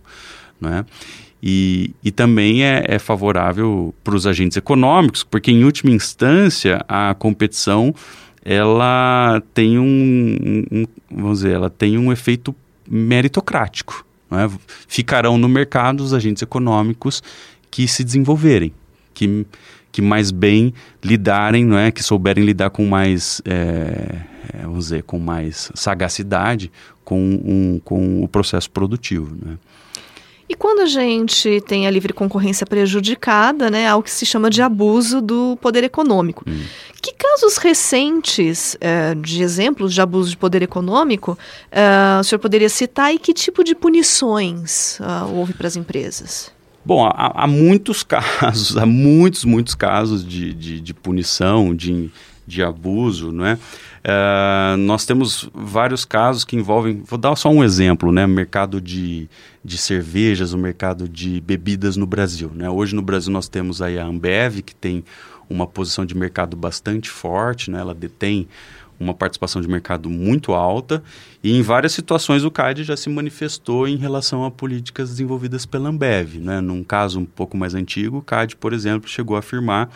Né? 0.60 0.84
E, 1.42 1.94
e 2.04 2.10
também 2.10 2.62
é, 2.62 2.84
é 2.86 2.98
favorável 2.98 3.94
para 4.04 4.14
os 4.14 4.26
agentes 4.26 4.58
econômicos, 4.58 5.24
porque 5.24 5.50
em 5.50 5.64
última 5.64 5.90
instância 5.90 6.84
a 6.86 7.14
competição 7.14 7.94
ela 8.44 9.42
tem 9.52 9.78
um, 9.78 10.64
um 10.70 10.86
vamos 11.10 11.40
dizer, 11.40 11.52
ela 11.52 11.70
tem 11.70 11.98
um 11.98 12.10
efeito 12.10 12.54
meritocrático. 12.88 14.04
É? 14.32 14.48
Ficarão 14.86 15.36
no 15.36 15.48
mercado 15.48 16.02
os 16.02 16.14
agentes 16.14 16.42
econômicos 16.42 17.22
que 17.70 17.86
se 17.88 18.04
desenvolverem, 18.04 18.72
que, 19.12 19.44
que 19.90 20.00
mais 20.00 20.30
bem 20.30 20.72
lidarem, 21.02 21.64
não 21.64 21.76
é? 21.76 21.90
que 21.90 22.02
souberem 22.02 22.44
lidar 22.44 22.70
com 22.70 22.86
mais, 22.86 23.42
é, 23.44 24.20
é, 24.54 24.62
vamos 24.62 24.84
dizer, 24.84 25.02
com 25.02 25.18
mais 25.18 25.70
sagacidade 25.74 26.70
com, 27.04 27.18
um, 27.18 27.80
com 27.84 28.22
o 28.22 28.28
processo 28.28 28.70
produtivo. 28.70 29.36
Né? 29.44 29.58
E 30.50 30.56
quando 30.56 30.80
a 30.80 30.86
gente 30.86 31.60
tem 31.60 31.86
a 31.86 31.90
livre 31.92 32.12
concorrência 32.12 32.66
prejudicada, 32.66 33.70
né, 33.70 33.86
algo 33.86 34.02
que 34.02 34.10
se 34.10 34.26
chama 34.26 34.50
de 34.50 34.60
abuso 34.60 35.20
do 35.20 35.56
poder 35.62 35.84
econômico. 35.84 36.44
Hum. 36.44 36.64
Que 37.00 37.14
casos 37.14 37.56
recentes 37.56 38.76
é, 38.80 39.14
de 39.14 39.44
exemplos 39.44 39.94
de 39.94 40.00
abuso 40.00 40.30
de 40.30 40.36
poder 40.36 40.60
econômico 40.60 41.38
é, 41.70 42.18
o 42.18 42.24
senhor 42.24 42.40
poderia 42.40 42.68
citar 42.68 43.14
e 43.14 43.18
que 43.20 43.32
tipo 43.32 43.62
de 43.62 43.76
punições 43.76 44.98
uh, 44.98 45.32
houve 45.32 45.54
para 45.54 45.68
as 45.68 45.76
empresas? 45.76 46.50
Bom, 46.84 47.06
há, 47.06 47.44
há, 47.44 47.46
muitos 47.46 48.02
casos, 48.40 48.76
há 48.76 48.84
muitos, 48.84 49.44
muitos 49.44 49.76
casos 49.76 50.26
de, 50.26 50.52
de, 50.52 50.80
de 50.80 50.92
punição, 50.92 51.72
de, 51.72 52.10
de 52.44 52.60
abuso, 52.60 53.30
não 53.30 53.46
é? 53.46 53.56
Uh, 54.00 54.78
nós 54.78 55.04
temos 55.04 55.50
vários 55.52 56.06
casos 56.06 56.42
que 56.44 56.56
envolvem, 56.56 57.02
vou 57.04 57.18
dar 57.18 57.36
só 57.36 57.50
um 57.50 57.62
exemplo, 57.62 58.10
né? 58.10 58.26
Mercado 58.26 58.80
de, 58.80 59.28
de 59.62 59.76
cervejas, 59.76 60.54
o 60.54 60.58
mercado 60.58 61.06
de 61.06 61.40
bebidas 61.42 61.96
no 61.96 62.06
Brasil, 62.06 62.50
né? 62.54 62.70
Hoje 62.70 62.94
no 62.94 63.02
Brasil 63.02 63.30
nós 63.30 63.48
temos 63.48 63.82
aí 63.82 63.98
a 63.98 64.06
Ambev, 64.06 64.62
que 64.62 64.74
tem 64.74 65.04
uma 65.50 65.66
posição 65.66 66.06
de 66.06 66.16
mercado 66.16 66.56
bastante 66.56 67.10
forte, 67.10 67.70
né? 67.70 67.80
Ela 67.80 67.94
detém 67.94 68.48
uma 68.98 69.14
participação 69.14 69.62
de 69.62 69.68
mercado 69.68 70.10
muito 70.10 70.52
alta 70.52 71.02
e 71.42 71.56
em 71.56 71.62
várias 71.62 71.92
situações 71.92 72.44
o 72.44 72.50
CAD 72.50 72.84
já 72.84 72.96
se 72.96 73.08
manifestou 73.08 73.88
em 73.88 73.96
relação 73.96 74.44
a 74.44 74.50
políticas 74.50 75.08
desenvolvidas 75.08 75.64
pela 75.64 75.88
Ambev. 75.88 76.36
Né? 76.36 76.60
Num 76.60 76.84
caso 76.84 77.18
um 77.18 77.24
pouco 77.24 77.56
mais 77.56 77.74
antigo, 77.74 78.18
o 78.18 78.22
CAD, 78.22 78.56
por 78.56 78.74
exemplo, 78.74 79.08
chegou 79.08 79.36
a 79.36 79.38
afirmar 79.38 79.88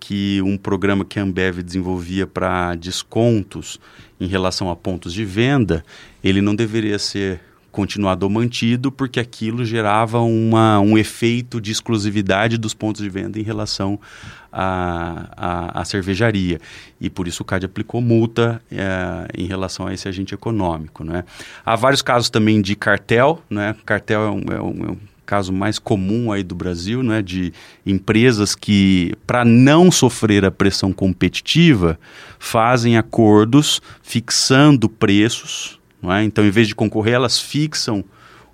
que 0.00 0.40
um 0.42 0.56
programa 0.56 1.04
que 1.04 1.20
a 1.20 1.22
Ambev 1.22 1.62
desenvolvia 1.62 2.26
para 2.26 2.74
descontos 2.74 3.78
em 4.18 4.26
relação 4.26 4.70
a 4.70 4.76
pontos 4.76 5.12
de 5.12 5.24
venda, 5.24 5.84
ele 6.24 6.40
não 6.40 6.54
deveria 6.54 6.98
ser 6.98 7.40
continuado 7.70 8.24
ou 8.24 8.30
mantido, 8.30 8.90
porque 8.90 9.20
aquilo 9.20 9.64
gerava 9.64 10.20
uma, 10.20 10.80
um 10.80 10.98
efeito 10.98 11.60
de 11.60 11.70
exclusividade 11.70 12.58
dos 12.58 12.74
pontos 12.74 13.00
de 13.00 13.08
venda 13.08 13.38
em 13.38 13.42
relação 13.42 13.98
à, 14.52 15.82
cervejaria. 15.84 16.60
E 17.00 17.08
por 17.08 17.28
isso 17.28 17.42
o 17.42 17.46
CAD 17.46 17.66
aplicou 17.66 18.00
multa 18.00 18.60
é, 18.70 19.28
em 19.36 19.46
relação 19.46 19.86
a 19.86 19.94
esse 19.94 20.08
agente 20.08 20.34
econômico. 20.34 21.04
Né? 21.04 21.24
Há 21.64 21.76
vários 21.76 22.02
casos 22.02 22.28
também 22.28 22.60
de 22.60 22.74
cartel. 22.74 23.40
Né? 23.48 23.76
Cartel 23.86 24.22
é 24.22 24.30
um, 24.30 24.42
é 24.52 24.60
um, 24.60 24.86
é 24.86 24.90
um 24.90 24.98
caso 25.30 25.52
mais 25.52 25.78
comum 25.78 26.32
aí 26.32 26.42
do 26.42 26.54
Brasil, 26.54 27.02
né, 27.02 27.22
de 27.22 27.52
empresas 27.86 28.54
que, 28.54 29.14
para 29.26 29.44
não 29.44 29.90
sofrer 29.90 30.44
a 30.44 30.50
pressão 30.50 30.92
competitiva, 30.92 31.98
fazem 32.38 32.96
acordos 32.96 33.80
fixando 34.02 34.88
preços 34.88 35.80
é? 36.08 36.22
Então, 36.22 36.44
em 36.44 36.50
vez 36.50 36.68
de 36.68 36.74
concorrer, 36.74 37.14
elas 37.14 37.38
fixam 37.38 38.04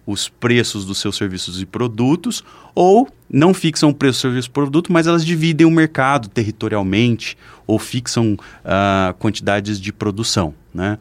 os 0.06 0.28
preços 0.28 0.84
dos 0.84 0.98
seus 0.98 1.16
serviços 1.16 1.60
e 1.60 1.66
produtos, 1.66 2.44
ou 2.74 3.08
não 3.28 3.52
fixam 3.52 3.90
o 3.90 3.94
preço 3.94 4.18
do 4.18 4.22
serviço 4.22 4.48
e 4.48 4.52
produto, 4.52 4.92
mas 4.92 5.06
elas 5.06 5.24
dividem 5.24 5.66
o 5.66 5.70
mercado 5.70 6.28
territorialmente 6.28 7.36
ou 7.66 7.78
fixam 7.78 8.34
uh, 8.34 9.14
quantidades 9.18 9.80
de 9.80 9.92
produção. 9.92 10.54
Né? 10.72 10.98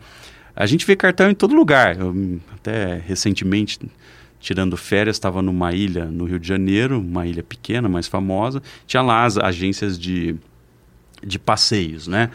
A 0.55 0.65
gente 0.65 0.85
vê 0.85 0.95
cartão 0.95 1.29
em 1.29 1.35
todo 1.35 1.53
lugar. 1.53 1.99
Eu, 1.99 2.39
até 2.55 2.99
recentemente, 3.05 3.79
tirando 4.45 4.77
férias, 4.77 5.15
estava 5.15 5.41
numa 5.41 5.73
ilha 5.73 6.05
no 6.05 6.23
Rio 6.25 6.39
de 6.39 6.47
Janeiro, 6.47 6.99
uma 6.99 7.25
ilha 7.25 7.41
pequena, 7.41 7.89
mais 7.89 8.05
famosa. 8.05 8.61
Tinha 8.85 9.01
lá 9.01 9.25
as 9.25 9.39
agências 9.39 9.97
de, 9.97 10.35
de 11.25 11.39
passeios, 11.39 12.05
né? 12.07 12.29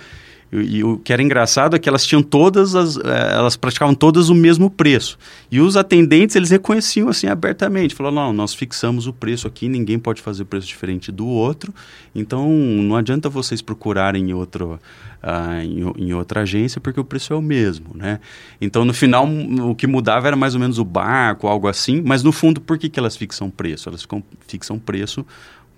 E, 0.52 0.82
o 0.82 0.98
que 0.98 1.12
era 1.12 1.22
engraçado 1.22 1.76
é 1.76 1.78
que 1.78 1.88
elas 1.88 2.04
tinham 2.04 2.22
todas 2.22 2.74
as, 2.74 2.96
eh, 2.96 3.32
elas 3.34 3.56
praticavam 3.56 3.94
todas 3.94 4.28
o 4.28 4.34
mesmo 4.34 4.68
preço. 4.68 5.16
E 5.50 5.60
os 5.60 5.76
atendentes, 5.76 6.34
eles 6.34 6.50
reconheciam 6.50 7.08
assim 7.08 7.28
abertamente, 7.28 7.94
falaram, 7.94 8.16
não, 8.16 8.32
nós 8.32 8.52
fixamos 8.52 9.06
o 9.06 9.12
preço 9.12 9.46
aqui, 9.46 9.68
ninguém 9.68 9.98
pode 9.98 10.20
fazer 10.20 10.44
preço 10.44 10.66
diferente 10.66 11.12
do 11.12 11.26
outro, 11.26 11.72
então 12.14 12.48
não 12.50 12.96
adianta 12.96 13.28
vocês 13.28 13.62
procurarem 13.62 14.32
outro, 14.34 14.80
uh, 15.22 15.60
em, 15.62 16.08
em, 16.08 16.14
outra 16.14 16.40
agência, 16.40 16.80
porque 16.80 16.98
o 16.98 17.04
preço 17.04 17.32
é 17.32 17.36
o 17.36 17.42
mesmo, 17.42 17.90
né? 17.94 18.18
Então, 18.60 18.84
no 18.84 18.92
final, 18.92 19.28
o 19.62 19.74
que 19.74 19.86
mudava 19.86 20.26
era 20.26 20.36
mais 20.36 20.54
ou 20.54 20.60
menos 20.60 20.78
o 20.78 20.84
barco, 20.84 21.46
algo 21.46 21.68
assim, 21.68 22.02
mas 22.04 22.24
no 22.24 22.32
fundo, 22.32 22.60
por 22.60 22.76
que, 22.76 22.88
que 22.88 22.98
elas 22.98 23.16
fixam 23.16 23.48
preço? 23.48 23.88
Elas 23.88 24.02
ficam, 24.02 24.22
fixam 24.48 24.78
preço 24.78 25.24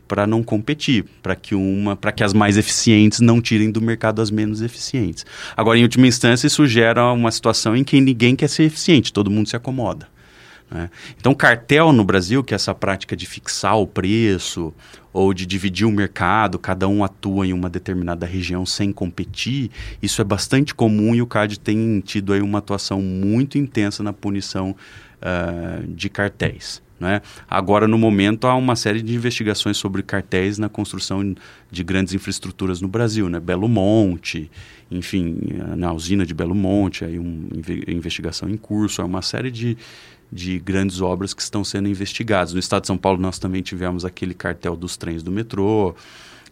para 0.06 0.26
não 0.26 0.42
competir, 0.42 1.04
para 1.22 1.34
que 1.34 1.54
uma, 1.54 1.96
para 1.96 2.12
que 2.12 2.22
as 2.22 2.32
mais 2.32 2.56
eficientes 2.56 3.20
não 3.20 3.40
tirem 3.40 3.70
do 3.70 3.80
mercado 3.80 4.20
as 4.20 4.30
menos 4.30 4.60
eficientes. 4.60 5.24
Agora, 5.56 5.78
em 5.78 5.82
última 5.82 6.06
instância, 6.06 6.46
isso 6.46 6.66
gera 6.66 7.12
uma 7.12 7.30
situação 7.30 7.76
em 7.76 7.82
que 7.82 8.00
ninguém 8.00 8.36
quer 8.36 8.48
ser 8.48 8.64
eficiente, 8.64 9.12
todo 9.12 9.30
mundo 9.30 9.48
se 9.48 9.56
acomoda. 9.56 10.08
Né? 10.72 10.90
Então, 11.18 11.34
cartel 11.34 11.92
no 11.92 12.04
Brasil, 12.04 12.42
que 12.42 12.54
é 12.54 12.56
essa 12.56 12.74
prática 12.74 13.14
de 13.14 13.26
fixar 13.26 13.78
o 13.78 13.86
preço 13.86 14.72
ou 15.12 15.34
de 15.34 15.44
dividir 15.44 15.86
o 15.86 15.92
mercado, 15.92 16.58
cada 16.58 16.88
um 16.88 17.04
atua 17.04 17.46
em 17.46 17.52
uma 17.52 17.68
determinada 17.68 18.24
região 18.24 18.64
sem 18.64 18.90
competir, 18.90 19.70
isso 20.02 20.22
é 20.22 20.24
bastante 20.24 20.74
comum 20.74 21.14
e 21.14 21.20
o 21.20 21.26
CAD 21.26 21.60
tem 21.60 22.00
tido 22.00 22.32
aí 22.32 22.40
uma 22.40 22.58
atuação 22.58 23.02
muito 23.02 23.58
intensa 23.58 24.02
na 24.02 24.12
punição 24.12 24.74
uh, 25.20 25.86
de 25.86 26.08
cartéis. 26.08 26.80
Né? 27.02 27.20
Agora, 27.50 27.88
no 27.88 27.98
momento, 27.98 28.46
há 28.46 28.54
uma 28.54 28.76
série 28.76 29.02
de 29.02 29.12
investigações 29.12 29.76
sobre 29.76 30.04
cartéis 30.04 30.56
na 30.56 30.68
construção 30.68 31.34
de 31.68 31.82
grandes 31.82 32.14
infraestruturas 32.14 32.80
no 32.80 32.86
Brasil, 32.86 33.28
né? 33.28 33.40
Belo 33.40 33.68
Monte, 33.68 34.48
enfim, 34.88 35.36
na 35.76 35.92
usina 35.92 36.24
de 36.24 36.32
Belo 36.32 36.54
Monte, 36.54 37.04
aí 37.04 37.18
uma 37.18 37.48
investigação 37.88 38.48
em 38.48 38.56
curso, 38.56 39.02
há 39.02 39.04
uma 39.04 39.20
série 39.20 39.50
de, 39.50 39.76
de 40.30 40.60
grandes 40.60 41.00
obras 41.00 41.34
que 41.34 41.42
estão 41.42 41.64
sendo 41.64 41.88
investigadas. 41.88 42.52
No 42.52 42.60
estado 42.60 42.82
de 42.82 42.86
São 42.86 42.96
Paulo, 42.96 43.20
nós 43.20 43.36
também 43.36 43.62
tivemos 43.62 44.04
aquele 44.04 44.32
cartel 44.32 44.76
dos 44.76 44.96
trens 44.96 45.24
do 45.24 45.32
metrô. 45.32 45.96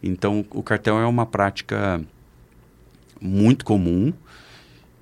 Então, 0.03 0.45
o 0.51 0.65
cartel 0.65 0.99
é 0.99 1.07
uma 1.07 1.27
prática 1.27 2.03
muito 3.21 3.65
comum 3.65 4.13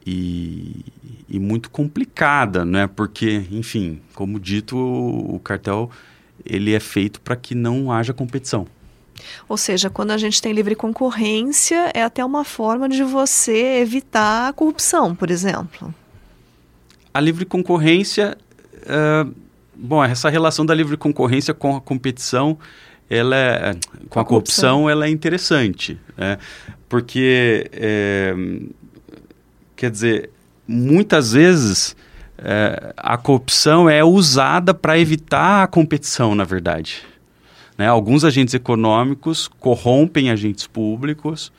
e, 0.08 0.84
e 1.28 1.38
muito 1.38 1.70
complicada, 1.70 2.64
né? 2.64 2.86
Porque, 2.86 3.44
enfim, 3.50 4.00
como 4.14 4.40
dito, 4.40 4.76
o, 4.76 5.36
o 5.36 5.40
cartel 5.40 5.90
ele 6.44 6.72
é 6.72 6.80
feito 6.80 7.20
para 7.20 7.36
que 7.36 7.54
não 7.54 7.92
haja 7.92 8.14
competição. 8.14 8.66
Ou 9.48 9.56
seja, 9.56 9.90
quando 9.90 10.12
a 10.12 10.18
gente 10.18 10.40
tem 10.40 10.52
livre 10.52 10.74
concorrência, 10.74 11.90
é 11.92 12.02
até 12.02 12.24
uma 12.24 12.44
forma 12.44 12.88
de 12.88 13.02
você 13.02 13.80
evitar 13.80 14.48
a 14.48 14.52
corrupção, 14.52 15.14
por 15.14 15.30
exemplo. 15.30 15.92
A 17.12 17.20
livre 17.20 17.44
concorrência, 17.44 18.38
uh, 18.74 19.34
bom, 19.74 20.02
essa 20.02 20.30
relação 20.30 20.64
da 20.64 20.74
livre 20.74 20.96
concorrência 20.96 21.52
com 21.52 21.76
a 21.76 21.80
competição, 21.80 22.56
ela 23.10 23.36
é, 23.36 23.76
com 24.08 24.20
a, 24.20 24.22
a 24.22 24.24
corrupção, 24.24 24.24
corrupção, 24.24 24.90
ela 24.90 25.06
é 25.06 25.10
interessante, 25.10 25.98
né? 26.16 26.38
porque 26.88 27.68
é, 27.72 28.34
Quer 29.78 29.92
dizer, 29.92 30.30
muitas 30.66 31.35
vezes 31.35 31.94
é, 32.37 32.92
a 32.97 33.16
corrupção 33.16 33.88
é 33.88 34.02
usada 34.02 34.75
para 34.75 34.99
evitar 34.99 35.62
a 35.62 35.66
competição, 35.68 36.35
na 36.35 36.42
verdade. 36.42 37.04
Né? 37.78 37.87
Alguns 37.87 38.25
agentes 38.25 38.54
econômicos 38.54 39.47
corrompem 39.47 40.32
agentes 40.32 40.66
públicos 40.66 41.52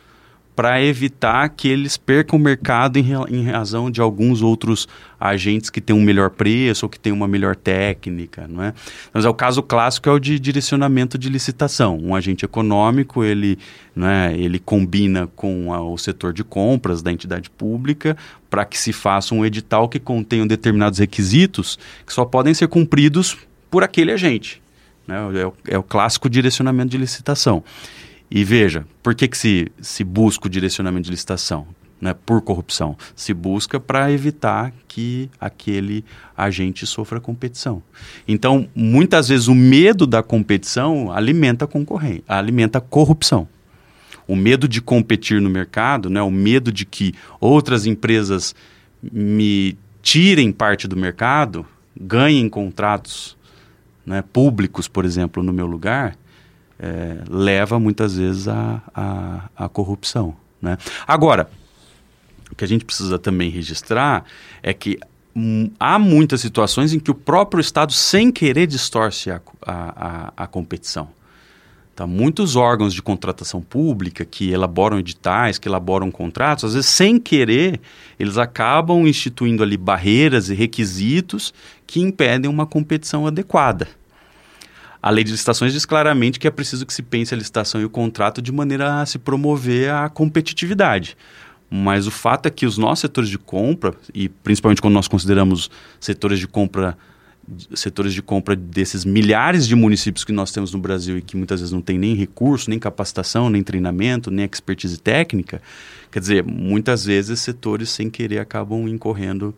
para 0.60 0.84
evitar 0.84 1.48
que 1.48 1.70
eles 1.70 1.96
percam 1.96 2.38
o 2.38 2.42
mercado 2.42 3.00
em, 3.00 3.14
em, 3.30 3.50
razão 3.50 3.90
de 3.90 4.02
alguns 4.02 4.42
outros 4.42 4.90
agentes 5.18 5.70
que 5.70 5.80
têm 5.80 5.96
um 5.96 6.02
melhor 6.02 6.32
preço 6.32 6.86
ou 6.86 6.90
que 6.90 7.00
têm 7.00 7.14
uma 7.14 7.30
melhor 7.30 7.56
técnica, 7.56 8.46
não 8.46 8.62
é? 8.62 8.74
Mas 9.14 9.24
é 9.24 9.30
o 9.30 9.34
caso 9.34 9.64
clássico 9.64 10.10
é 10.10 10.12
o 10.12 10.20
de 10.20 10.38
direcionamento 10.38 11.18
de 11.18 11.30
licitação. 11.30 11.98
Um 11.98 12.14
agente 12.14 12.44
econômico 12.44 13.24
ele, 13.24 13.58
né, 13.96 14.36
ele 14.38 14.60
combina 14.60 15.28
com 15.28 15.74
a, 15.74 15.82
o 15.82 15.98
setor 15.98 16.34
de 16.34 16.44
compras 16.44 17.02
da 17.02 17.10
entidade 17.10 17.50
pública 17.50 18.18
para 18.50 18.66
que 18.66 18.78
se 18.78 18.92
faça 18.92 19.34
um 19.34 19.46
edital 19.46 19.88
que 19.88 19.98
contenha 19.98 20.46
determinados 20.46 21.00
requisitos 21.00 21.80
que 22.06 22.12
só 22.12 22.26
podem 22.26 22.54
ser 22.54 22.68
cumpridos 22.68 23.38
por 23.72 23.82
aquele 23.82 24.12
agente. 24.12 24.62
Né? 25.08 25.16
É, 25.42 25.46
o, 25.46 25.54
é 25.70 25.78
o 25.78 25.84
clássico 25.84 26.30
direcionamento 26.30 26.90
de 26.90 26.98
licitação. 26.98 27.64
E 28.32 28.44
veja, 28.44 28.86
por 29.02 29.16
que, 29.16 29.28
que 29.28 29.38
se, 29.38 29.72
se 29.82 30.04
busca 30.04 30.48
o 30.48 30.50
direcionamento 30.50 31.06
de 31.06 31.12
licitação? 31.12 31.68
Né, 32.02 32.14
por 32.14 32.42
corrupção. 32.42 32.96
Se 33.14 33.34
busca 33.34 33.78
para 33.78 34.10
evitar 34.10 34.72
que 34.88 35.30
aquele 35.38 36.06
agente 36.38 36.88
sofra 36.88 37.20
competição. 37.20 37.84
Então, 38.26 38.70
muitas 38.74 39.28
vezes 39.28 39.50
o 39.50 39.56
medo 39.56 40.08
da 40.08 40.24
competição 40.24 41.12
alimenta 41.12 41.66
a 41.66 41.68
concorrência, 41.68 42.24
alimenta 42.26 42.78
a 42.78 42.82
corrupção. 42.82 43.50
O 44.26 44.34
medo 44.34 44.66
de 44.66 44.82
competir 44.82 45.42
no 45.42 45.50
mercado, 45.50 46.10
né, 46.10 46.22
o 46.22 46.32
medo 46.32 46.72
de 46.72 46.86
que 46.86 47.14
outras 47.38 47.86
empresas 47.86 48.56
me 49.04 49.78
tirem 50.02 50.54
parte 50.54 50.88
do 50.88 50.96
mercado, 50.96 51.66
ganhem 52.00 52.48
contratos 52.48 53.38
né, 54.06 54.24
públicos, 54.34 54.88
por 54.88 55.04
exemplo, 55.04 55.44
no 55.44 55.52
meu 55.52 55.68
lugar, 55.68 56.18
é, 56.80 57.18
leva 57.30 57.80
muitas 57.80 58.16
vezes 58.16 58.48
à 58.48 58.82
a, 58.94 59.50
a, 59.56 59.66
a, 59.66 59.70
corrupção. 59.70 60.36
Né? 60.62 60.78
Agora, 61.06 61.50
o 62.50 62.56
que 62.56 62.64
a 62.64 62.68
gente 62.68 62.86
precisa 62.86 63.20
também 63.20 63.50
registrar 63.50 64.24
é 64.64 64.74
que 64.74 64.98
hum, 65.36 65.70
há 65.80 66.00
muitas 66.00 66.40
situações 66.42 66.94
em 66.94 67.00
que 67.00 67.12
o 67.12 67.16
próprio 67.16 67.60
Estado, 67.60 67.92
sem 67.92 68.32
querer, 68.32 68.66
distorce 68.66 69.30
a, 69.30 69.42
a, 69.62 70.34
a 70.36 70.48
competição. 70.48 71.10
Tá? 72.00 72.08
Muitos 72.08 72.56
órgãos 72.56 72.94
de 72.94 73.02
contratação 73.02 73.62
pública 73.62 74.24
que 74.24 74.52
elaboram 74.52 75.00
editais, 75.00 75.58
que 75.58 75.68
elaboram 75.68 76.10
contratos, 76.10 76.64
às 76.64 76.74
vezes 76.74 76.90
sem 76.90 77.20
querer, 77.20 77.78
eles 78.18 78.38
acabam 78.38 79.06
instituindo 79.06 79.62
ali 79.62 79.76
barreiras 79.76 80.50
e 80.50 80.56
requisitos 80.56 81.54
que 81.86 82.00
impedem 82.00 82.50
uma 82.50 82.66
competição 82.66 83.28
adequada. 83.28 83.99
A 85.02 85.10
lei 85.10 85.24
de 85.24 85.32
licitações 85.32 85.72
diz 85.72 85.86
claramente 85.86 86.40
que 86.40 86.48
é 86.48 86.52
preciso 86.52 86.86
que 86.86 86.94
se 86.94 87.02
pense 87.02 87.34
a 87.34 87.38
licitação 87.38 87.80
e 87.80 87.86
o 87.86 87.90
contrato 87.90 88.42
de 88.42 88.52
maneira 88.52 89.02
a 89.02 89.06
se 89.06 89.18
promover 89.18 89.92
a 89.92 90.10
competitividade. 90.10 91.16
Mas 91.70 92.08
o 92.08 92.12
fato 92.12 92.48
é 92.48 92.50
que 92.50 92.66
os 92.66 92.78
nossos 92.78 93.02
setores 93.02 93.30
de 93.30 93.38
compra, 93.38 93.94
e 94.14 94.28
principalmente 94.28 94.82
quando 94.82 94.96
nós 94.96 95.08
consideramos 95.08 95.70
setores 96.00 96.40
de 96.40 96.48
compra 96.48 96.98
setores 97.74 98.14
de 98.14 98.22
compra 98.22 98.56
desses 98.56 99.04
milhares 99.04 99.68
de 99.68 99.76
municípios 99.76 100.24
que 100.24 100.32
nós 100.32 100.52
temos 100.52 100.72
no 100.72 100.80
Brasil 100.80 101.18
e 101.18 101.22
que 101.22 101.36
muitas 101.36 101.60
vezes 101.60 101.74
não 101.74 101.82
tem 101.82 101.98
nem 101.98 102.14
recurso, 102.14 102.70
nem 102.70 102.78
capacitação, 102.78 103.50
nem 103.50 103.64
treinamento, 103.64 104.30
nem 104.30 104.46
expertise 104.46 105.00
técnica, 105.00 105.62
quer 106.12 106.20
dizer, 106.20 106.44
muitas 106.44 107.06
vezes 107.06 107.40
setores 107.40 107.90
sem 107.90 108.10
querer 108.10 108.38
acabam 108.38 108.88
incorrendo 108.88 109.56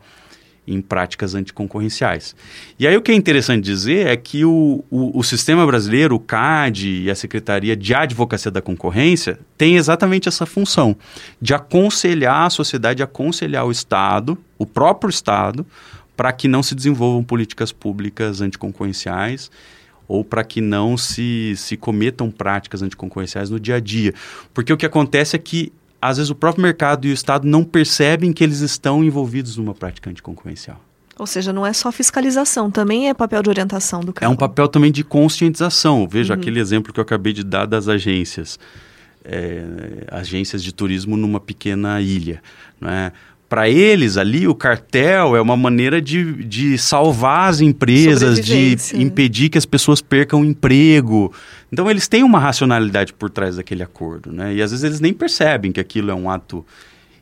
em 0.68 0.80
práticas 0.82 1.34
anticoncorrenciais. 1.34 2.36
E 2.78 2.88
aí 2.88 2.96
o 2.96 3.02
que 3.02 3.12
é 3.12 3.16
interessante 3.16 3.64
dizer 3.64 4.08
é 4.08 4.16
que 4.16 4.46
o, 4.46 4.84
o, 4.90 5.20
o, 5.20 5.24
sistema 5.24 5.66
brasileiro, 5.66 6.16
o 6.16 6.20
CAD 6.20 7.04
e 7.04 7.10
a 7.10 7.16
Secretaria 7.16 7.76
de 7.76 7.94
Advocacia 7.94 8.52
da 8.52 8.62
Concorrência 8.62 9.40
tem 9.58 9.76
exatamente 9.76 10.30
essa 10.30 10.46
função 10.46 10.96
de 11.42 11.54
aconselhar 11.54 12.46
a 12.46 12.50
sociedade, 12.50 13.02
aconselhar 13.02 13.66
o 13.66 13.72
Estado, 13.72 14.38
o 14.58 14.66
próprio 14.66 15.10
Estado, 15.10 15.66
para 16.16 16.32
que 16.32 16.48
não 16.48 16.62
se 16.62 16.76
desenvolvam 16.76 17.24
políticas 17.24 17.72
públicas 17.72 18.42
anticoncorrenciais 18.42 19.50
ou 20.08 20.26
para 20.26 20.44
que 20.44 20.60
não 20.60 20.98
se, 20.98 21.54
se 21.56 21.78
cometam 21.78 22.30
práticas 22.30 22.82
anticoncorrenciais 22.82 23.50
no 23.50 23.60
dia 23.60 23.76
a 23.76 23.80
dia. 23.80 24.14
Porque 24.54 24.72
o 24.72 24.78
que 24.78 24.86
acontece 24.86 25.38
é 25.38 25.40
que 25.40 25.72
às 26.02 26.18
vezes 26.18 26.30
o 26.30 26.36
próprio 26.36 26.64
mercado 26.64 27.06
e 27.06 27.12
o 27.12 27.14
Estado 27.14 27.48
não 27.48 27.64
percebem 27.64 28.34
que 28.34 28.44
eles 28.44 28.62
estão 28.62 29.04
envolvidos 29.04 29.58
numa 29.58 29.76
prática 29.76 30.10
anticoncorrencial. 30.10 30.82
Ou 31.20 31.28
seja, 31.28 31.54
não 31.54 31.66
é 31.66 31.72
só 31.72 31.92
fiscalização, 31.92 32.72
também 32.72 33.08
é 33.08 33.14
papel 33.14 33.44
de 33.44 33.50
orientação 33.50 34.00
do 34.00 34.12
carro. 34.12 34.32
É 34.32 34.34
um 34.34 34.36
papel 34.36 34.68
também 34.68 34.92
de 34.92 35.04
conscientização. 35.04 36.08
Veja 36.08 36.34
uhum. 36.34 36.40
aquele 36.40 36.60
exemplo 36.60 36.92
que 36.92 37.00
eu 37.00 37.04
acabei 37.04 37.32
de 37.32 37.44
dar 37.44 37.68
das 37.68 37.88
agências. 37.88 38.58
É, 39.24 39.64
agências 40.10 40.64
de 40.64 40.74
turismo 40.74 41.16
numa 41.16 41.40
pequena 41.40 42.02
ilha. 42.02 42.42
Não 42.80 42.90
é? 42.90 43.12
Para 43.52 43.68
eles 43.68 44.16
ali, 44.16 44.48
o 44.48 44.56
cartel 44.56 45.36
é 45.36 45.42
uma 45.42 45.58
maneira 45.58 46.02
de, 46.02 46.42
de 46.46 46.78
salvar 46.78 47.50
as 47.50 47.60
empresas, 47.60 48.40
de 48.40 48.78
impedir 48.94 49.50
que 49.50 49.58
as 49.58 49.66
pessoas 49.66 50.00
percam 50.00 50.46
emprego. 50.46 51.34
Então, 51.70 51.92
eles 51.92 52.08
têm 52.08 52.24
uma 52.24 52.40
racionalidade 52.40 53.12
por 53.12 53.30
trás 53.30 53.58
daquele 53.58 53.84
acordo, 53.84 54.32
né? 54.32 54.56
E 54.56 54.62
às 54.62 54.72
vezes 54.72 54.86
eles 54.86 55.02
nem 55.02 55.14
percebem 55.14 55.70
que 55.70 55.82
aquilo 55.82 56.10
é 56.10 56.16
um 56.16 56.30
ato 56.30 56.66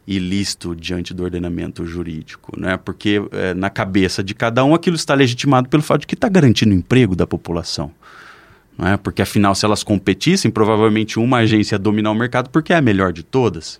ilícito 0.05 0.75
diante 0.75 1.15
do 1.15 1.23
ordenamento 1.23 1.83
jurídico, 1.83 2.53
né? 2.59 2.77
Porque 2.77 3.19
é, 3.31 3.55
na 3.55 3.71
cabeça 3.71 4.23
de 4.23 4.35
cada 4.35 4.63
um 4.63 4.75
aquilo 4.75 4.97
está 4.97 5.15
legitimado 5.15 5.67
pelo 5.67 5.81
fato 5.81 6.01
de 6.01 6.07
que 6.07 6.13
está 6.13 6.29
garantindo 6.29 6.75
o 6.75 6.77
emprego 6.77 7.15
da 7.15 7.25
população. 7.25 7.91
Não 8.77 8.87
é? 8.87 8.97
Porque 8.97 9.23
afinal, 9.23 9.55
se 9.55 9.65
elas 9.65 9.81
competissem, 9.81 10.51
provavelmente 10.51 11.17
uma 11.17 11.37
agência 11.37 11.73
ia 11.73 11.79
dominar 11.79 12.11
o 12.11 12.15
mercado 12.15 12.51
porque 12.51 12.71
é 12.71 12.75
a 12.75 12.81
melhor 12.83 13.11
de 13.11 13.23
todas. 13.23 13.79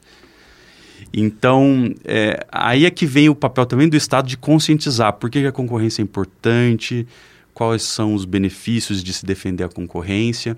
Então, 1.13 1.93
é, 2.05 2.45
aí 2.51 2.85
é 2.85 2.91
que 2.91 3.05
vem 3.05 3.29
o 3.29 3.35
papel 3.35 3.65
também 3.65 3.89
do 3.89 3.97
Estado 3.97 4.27
de 4.27 4.37
conscientizar 4.37 5.13
por 5.13 5.29
que 5.29 5.45
a 5.45 5.51
concorrência 5.51 6.01
é 6.01 6.03
importante, 6.03 7.07
quais 7.53 7.83
são 7.83 8.13
os 8.13 8.25
benefícios 8.25 9.03
de 9.03 9.11
se 9.11 9.25
defender 9.25 9.63
a 9.63 9.69
concorrência. 9.69 10.57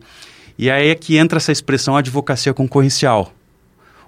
E 0.58 0.70
aí 0.70 0.90
é 0.90 0.96
que 0.96 1.18
entra 1.18 1.38
essa 1.38 1.52
expressão 1.52 1.96
advocacia 1.96 2.54
concorrencial. 2.54 3.34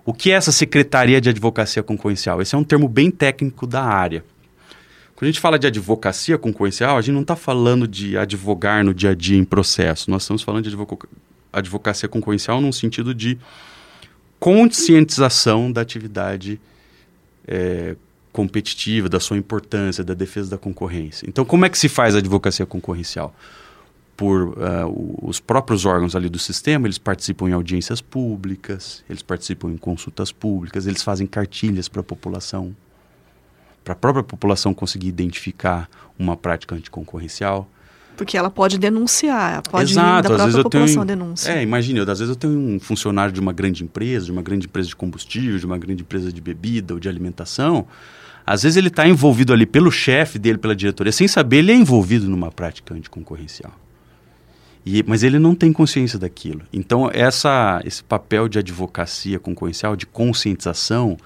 O 0.06 0.13
que 0.13 0.32
é 0.32 0.36
essa 0.36 0.51
Secretaria 0.51 1.21
de 1.21 1.29
Advocacia 1.29 1.82
Concorrencial? 1.82 2.41
Esse 2.41 2.56
é 2.56 2.58
um 2.58 2.63
termo 2.63 2.89
bem 2.89 3.10
técnico 3.10 3.65
da 3.65 3.82
área. 3.82 4.23
Quando 5.15 5.29
a 5.29 5.32
gente 5.32 5.39
fala 5.39 5.58
de 5.58 5.65
advocacia 5.65 6.38
concorrencial, 6.38 6.97
a 6.97 7.01
gente 7.01 7.13
não 7.13 7.21
está 7.21 7.38
falando 7.38 7.88
de 7.88 8.17
advogar 8.17 8.84
no 8.84 8.93
dia 8.93 9.12
a 9.12 9.15
dia 9.15 9.38
em 9.38 9.45
processo. 9.45 10.12
Nós 10.12 10.23
estamos 10.23 10.41
falando 10.41 10.69
de 10.69 10.77
advocacia 11.53 12.10
concorrencial 12.10 12.60
num 12.60 12.73
sentido 12.73 13.13
de 13.13 13.38
conscientização 14.43 15.71
da 15.71 15.79
atividade 15.79 16.60
é, 17.47 17.95
competitiva, 18.34 19.08
da 19.08 19.17
sua 19.17 19.38
importância, 19.38 20.03
da 20.03 20.13
defesa 20.13 20.49
da 20.49 20.58
concorrência. 20.58 21.25
Então, 21.29 21.45
como 21.45 21.63
é 21.63 21.69
que 21.69 21.77
se 21.77 21.88
faz 21.88 22.13
a 22.13 22.17
advocacia 22.17 22.65
concorrencial? 22.65 23.34
Por 24.17 24.49
uh, 24.49 25.19
os 25.21 25.39
próprios 25.39 25.86
órgãos 25.86 26.13
ali 26.13 26.27
do 26.27 26.38
sistema, 26.38 26.88
eles 26.88 26.97
participam 26.97 27.47
em 27.47 27.53
audiências 27.53 28.01
públicas, 28.01 29.01
eles 29.10 29.21
participam 29.21 29.69
em 29.69 29.77
consultas 29.77 30.29
públicas, 30.29 30.86
eles 30.86 31.01
fazem 31.01 31.25
cartilhas 31.25 31.88
para 31.88 32.01
a 32.01 32.03
população, 32.03 32.75
para 33.82 33.93
a 33.93 33.95
própria 33.95 34.23
população 34.23 34.73
conseguir 34.73 35.08
identificar 35.08 35.89
uma 36.19 36.36
prática 36.36 36.75
anticoncorrencial. 36.75 37.65
Porque 38.15 38.38
ela 38.38 38.49
pode 38.49 38.78
denunciar, 38.78 39.62
pode 39.63 39.91
Exato, 39.91 40.30
da 40.30 40.36
às 40.36 40.41
vezes 40.41 40.58
eu 40.58 40.63
população 40.63 41.06
tenho, 41.06 41.19
denúncia. 41.19 41.52
É, 41.52 41.63
imagina, 41.63 42.02
às 42.04 42.19
vezes 42.19 42.30
eu 42.30 42.36
tenho 42.36 42.58
um 42.58 42.80
funcionário 42.80 43.34
de 43.34 43.39
uma 43.39 43.52
grande 43.52 43.84
empresa, 43.84 44.26
de 44.26 44.32
uma 44.32 44.41
grande 44.41 44.67
empresa 44.67 44.88
de 44.88 44.95
combustível, 44.95 45.58
de 45.58 45.65
uma 45.65 45.78
grande 45.78 46.04
empresa 46.04 46.32
de 46.32 46.39
bebida 46.39 46.93
ou 46.93 46.99
de 46.99 47.10
alimentação. 47.10 47.88
Às 48.45 48.63
vezes 48.63 48.78
ele 48.78 48.89
está 48.89 49.08
envolvido 49.08 49.54
ali 49.54 49.65
pelo 49.65 49.91
chefe 49.91 50.38
dele, 50.38 50.58
pela 50.58 50.76
diretoria, 50.76 51.12
sem 51.12 51.28
saber, 51.28 51.58
ele 51.58 51.71
é 51.71 51.76
envolvido 51.76 52.30
numa 52.30 52.52
prática 52.52 52.93
anticoncorrencial. 52.93 53.73
E, 54.86 55.02
mas 55.08 55.23
ele 55.23 55.39
não 55.39 55.56
tem 55.56 55.71
consciência 55.71 56.19
daquilo. 56.19 56.62
Então, 56.71 57.10
essa, 57.13 57.82
esse 57.86 58.04
papel 58.04 58.49
de 58.49 58.60
advocacia 58.60 59.39
concorrencial, 59.39 59.95
de 59.95 60.06
conscientização, 60.06 61.17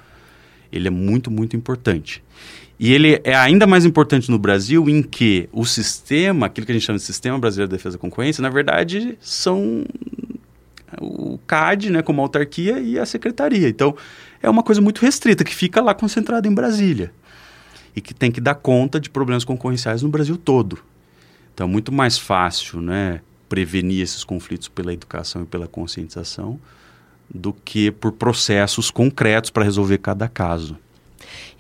ele 0.72 0.88
é 0.88 0.92
muito, 0.92 1.32
muito 1.32 1.56
importante. 1.56 2.24
E 2.80 2.94
ele 2.94 3.20
é 3.24 3.36
ainda 3.36 3.66
mais 3.66 3.86
importante 3.86 4.30
no 4.30 4.38
Brasil 4.38 4.88
em 4.88 5.02
que 5.02 5.50
o 5.52 5.66
sistema, 5.66 6.46
aquilo 6.46 6.66
que 6.66 6.72
a 6.72 6.76
gente 6.76 6.86
chama 6.86 7.00
de 7.00 7.06
Sistema 7.06 7.40
Brasileiro 7.40 7.70
de 7.70 7.76
Defesa 7.76 7.98
da 7.98 8.02
Concorrência, 8.02 8.42
na 8.42 8.50
verdade 8.50 9.18
são 9.20 9.84
o 11.02 11.38
CAD, 11.46 11.92
né, 11.92 12.02
como 12.02 12.22
autarquia, 12.22 12.80
e 12.80 12.98
a 12.98 13.06
secretaria. 13.06 13.68
Então, 13.68 13.96
é 14.42 14.50
uma 14.50 14.64
coisa 14.64 14.82
muito 14.82 15.02
restrita, 15.02 15.44
que 15.44 15.54
fica 15.54 15.82
lá 15.82 15.94
concentrada 15.94 16.48
em 16.48 16.54
Brasília. 16.54 17.12
E 17.96 18.02
que 18.02 18.14
tem 18.14 18.32
que 18.32 18.40
dar 18.40 18.56
conta 18.56 19.00
de 19.00 19.10
problemas 19.10 19.44
concorrenciais 19.44 20.02
no 20.02 20.10
Brasil 20.10 20.38
todo. 20.38 20.80
Então, 21.54 21.68
é 21.68 21.70
muito 21.70 21.92
mais 21.92 22.18
fácil, 22.18 22.80
né, 22.80 23.22
prevenir 23.50 24.02
esses 24.02 24.24
conflitos 24.24 24.68
pela 24.68 24.94
educação 24.94 25.44
e 25.44 25.46
pela 25.46 25.68
conscientização 25.68 26.60
do 27.34 27.52
que 27.52 27.92
por 27.92 28.14
processos 28.14 28.90
concretos 28.90 29.50
para 29.50 29.64
resolver 29.64 29.98
cada 29.98 30.30
caso. 30.30 30.78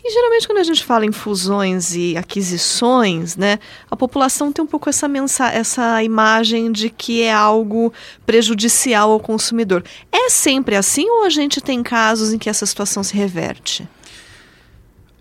E 0.03 0.11
geralmente 0.11 0.47
quando 0.47 0.59
a 0.59 0.63
gente 0.63 0.83
fala 0.83 1.05
em 1.05 1.11
fusões 1.11 1.95
e 1.95 2.15
aquisições, 2.15 3.35
né, 3.35 3.59
a 3.89 3.95
população 3.95 4.51
tem 4.51 4.63
um 4.63 4.67
pouco 4.67 4.89
essa, 4.89 5.07
mensa 5.07 5.49
essa 5.49 6.01
imagem 6.03 6.71
de 6.71 6.89
que 6.89 7.21
é 7.21 7.33
algo 7.33 7.91
prejudicial 8.25 9.11
ao 9.11 9.19
consumidor. 9.19 9.83
É 10.11 10.29
sempre 10.29 10.75
assim 10.75 11.09
ou 11.09 11.25
a 11.25 11.29
gente 11.29 11.59
tem 11.59 11.83
casos 11.83 12.33
em 12.33 12.37
que 12.37 12.49
essa 12.49 12.65
situação 12.65 13.03
se 13.03 13.15
reverte? 13.15 13.87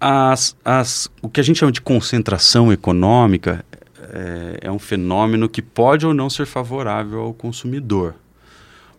As, 0.01 0.55
as, 0.64 1.09
o 1.23 1.29
que 1.29 1.40
a 1.40 1.42
gente 1.42 1.59
chama 1.59 1.73
de 1.73 1.81
concentração 1.81 2.73
econômica 2.73 3.64
é, 4.12 4.59
é 4.62 4.71
um 4.71 4.79
fenômeno 4.79 5.49
que 5.49 5.62
pode 5.62 6.07
ou 6.07 6.14
não 6.14 6.31
ser 6.31 6.47
favorável 6.47 7.21
ao 7.21 7.35
consumidor. 7.35 8.14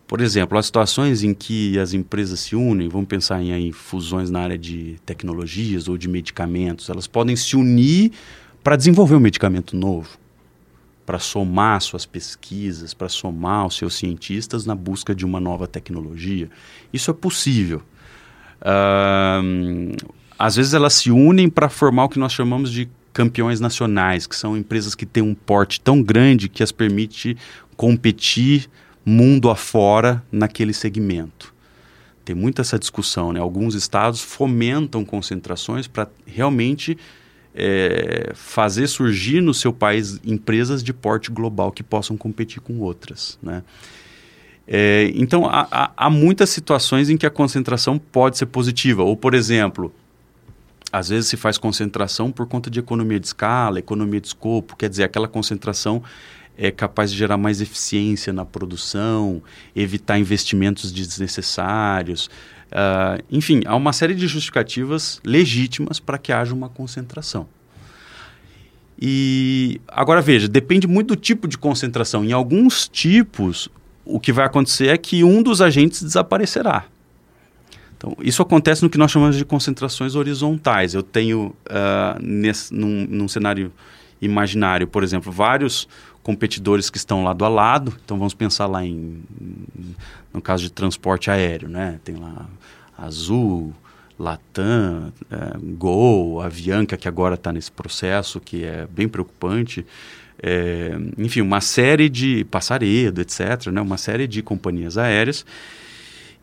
Por 0.08 0.22
exemplo, 0.22 0.56
as 0.56 0.64
situações 0.64 1.22
em 1.22 1.34
que 1.34 1.78
as 1.78 1.92
empresas 1.92 2.40
se 2.40 2.56
unem, 2.56 2.88
vamos 2.88 3.06
pensar 3.06 3.42
em, 3.42 3.52
em 3.52 3.70
fusões 3.72 4.30
na 4.30 4.40
área 4.40 4.56
de 4.56 4.96
tecnologias 5.04 5.86
ou 5.86 5.98
de 5.98 6.08
medicamentos, 6.08 6.88
elas 6.88 7.06
podem 7.06 7.36
se 7.36 7.54
unir 7.54 8.12
para 8.64 8.74
desenvolver 8.74 9.16
um 9.16 9.20
medicamento 9.20 9.76
novo, 9.76 10.08
para 11.04 11.18
somar 11.18 11.82
suas 11.82 12.06
pesquisas, 12.06 12.94
para 12.94 13.10
somar 13.10 13.66
os 13.66 13.76
seus 13.76 13.96
cientistas 13.96 14.64
na 14.64 14.74
busca 14.74 15.14
de 15.14 15.26
uma 15.26 15.38
nova 15.38 15.66
tecnologia. 15.66 16.48
Isso 16.90 17.10
é 17.10 17.14
possível. 17.14 17.82
Uh, 18.62 19.94
às 20.38 20.56
vezes 20.56 20.72
elas 20.72 20.94
se 20.94 21.10
unem 21.10 21.50
para 21.50 21.68
formar 21.68 22.04
o 22.04 22.08
que 22.08 22.18
nós 22.18 22.32
chamamos 22.32 22.72
de 22.72 22.88
campeões 23.12 23.60
nacionais, 23.60 24.26
que 24.26 24.34
são 24.34 24.56
empresas 24.56 24.94
que 24.94 25.04
têm 25.04 25.22
um 25.22 25.34
porte 25.34 25.82
tão 25.82 26.02
grande 26.02 26.48
que 26.48 26.62
as 26.62 26.72
permite 26.72 27.36
competir 27.76 28.70
mundo 29.04 29.50
afora 29.50 30.22
naquele 30.30 30.72
segmento. 30.72 31.54
Tem 32.24 32.36
muita 32.36 32.60
essa 32.60 32.78
discussão, 32.78 33.32
né? 33.32 33.40
Alguns 33.40 33.74
estados 33.74 34.20
fomentam 34.20 35.04
concentrações 35.04 35.86
para 35.86 36.08
realmente 36.26 36.98
é, 37.54 38.32
fazer 38.34 38.86
surgir 38.86 39.40
no 39.40 39.54
seu 39.54 39.72
país 39.72 40.20
empresas 40.24 40.82
de 40.82 40.92
porte 40.92 41.30
global 41.30 41.72
que 41.72 41.82
possam 41.82 42.16
competir 42.16 42.60
com 42.60 42.78
outras, 42.80 43.38
né? 43.42 43.62
É, 44.70 45.10
então, 45.14 45.46
há, 45.46 45.66
há, 45.70 45.90
há, 45.96 46.10
muitas 46.10 46.50
situações 46.50 47.08
em 47.08 47.16
que 47.16 47.24
a 47.24 47.30
concentração 47.30 47.98
pode 47.98 48.36
ser 48.36 48.44
positiva. 48.44 49.02
Ou, 49.02 49.16
por 49.16 49.32
exemplo, 49.32 49.90
às 50.92 51.08
vezes 51.08 51.30
se 51.30 51.38
faz 51.38 51.56
concentração 51.56 52.30
por 52.30 52.46
conta 52.46 52.68
de 52.68 52.78
economia 52.78 53.18
de 53.18 53.26
escala, 53.26 53.78
economia 53.78 54.20
de 54.20 54.26
escopo, 54.26 54.76
quer 54.76 54.90
dizer, 54.90 55.04
aquela 55.04 55.26
concentração 55.26 56.02
é 56.58 56.72
capaz 56.72 57.12
de 57.12 57.16
gerar 57.16 57.38
mais 57.38 57.60
eficiência 57.60 58.32
na 58.32 58.44
produção, 58.44 59.40
evitar 59.76 60.18
investimentos 60.18 60.90
desnecessários. 60.90 62.28
Uh, 62.66 63.22
enfim, 63.30 63.62
há 63.64 63.76
uma 63.76 63.92
série 63.92 64.12
de 64.12 64.26
justificativas 64.26 65.20
legítimas 65.24 66.00
para 66.00 66.18
que 66.18 66.32
haja 66.32 66.52
uma 66.52 66.68
concentração. 66.68 67.48
E 69.00 69.80
agora 69.86 70.20
veja, 70.20 70.48
depende 70.48 70.88
muito 70.88 71.14
do 71.14 71.16
tipo 71.16 71.46
de 71.46 71.56
concentração. 71.56 72.24
Em 72.24 72.32
alguns 72.32 72.88
tipos, 72.88 73.68
o 74.04 74.18
que 74.18 74.32
vai 74.32 74.44
acontecer 74.44 74.88
é 74.88 74.98
que 74.98 75.22
um 75.22 75.40
dos 75.40 75.62
agentes 75.62 76.02
desaparecerá. 76.02 76.86
Então, 77.96 78.16
isso 78.20 78.42
acontece 78.42 78.82
no 78.82 78.90
que 78.90 78.98
nós 78.98 79.12
chamamos 79.12 79.36
de 79.36 79.44
concentrações 79.44 80.16
horizontais. 80.16 80.92
Eu 80.94 81.04
tenho, 81.04 81.54
uh, 81.66 82.20
nesse, 82.20 82.74
num, 82.74 83.06
num 83.08 83.28
cenário 83.28 83.72
imaginário, 84.20 84.86
por 84.86 85.02
exemplo, 85.02 85.30
vários 85.30 85.88
competidores 86.28 86.90
que 86.90 86.98
estão 86.98 87.24
lado 87.24 87.42
a 87.42 87.48
lado. 87.48 87.94
Então 88.04 88.18
vamos 88.18 88.34
pensar 88.34 88.66
lá 88.66 88.84
em 88.84 89.22
no 90.30 90.42
caso 90.42 90.64
de 90.64 90.70
transporte 90.70 91.30
aéreo, 91.30 91.70
né? 91.70 91.98
Tem 92.04 92.16
lá 92.16 92.44
Azul, 92.98 93.72
Latam, 94.18 95.10
é, 95.30 95.56
Gol, 95.78 96.42
Avianca 96.42 96.98
que 96.98 97.08
agora 97.08 97.34
está 97.34 97.50
nesse 97.50 97.72
processo 97.72 98.40
que 98.40 98.62
é 98.62 98.86
bem 98.90 99.08
preocupante. 99.08 99.86
É, 100.42 100.98
enfim, 101.16 101.40
uma 101.40 101.62
série 101.62 102.10
de 102.10 102.44
Passaredo, 102.44 103.22
etc. 103.22 103.68
Né? 103.72 103.80
Uma 103.80 103.96
série 103.96 104.26
de 104.26 104.42
companhias 104.42 104.98
aéreas 104.98 105.46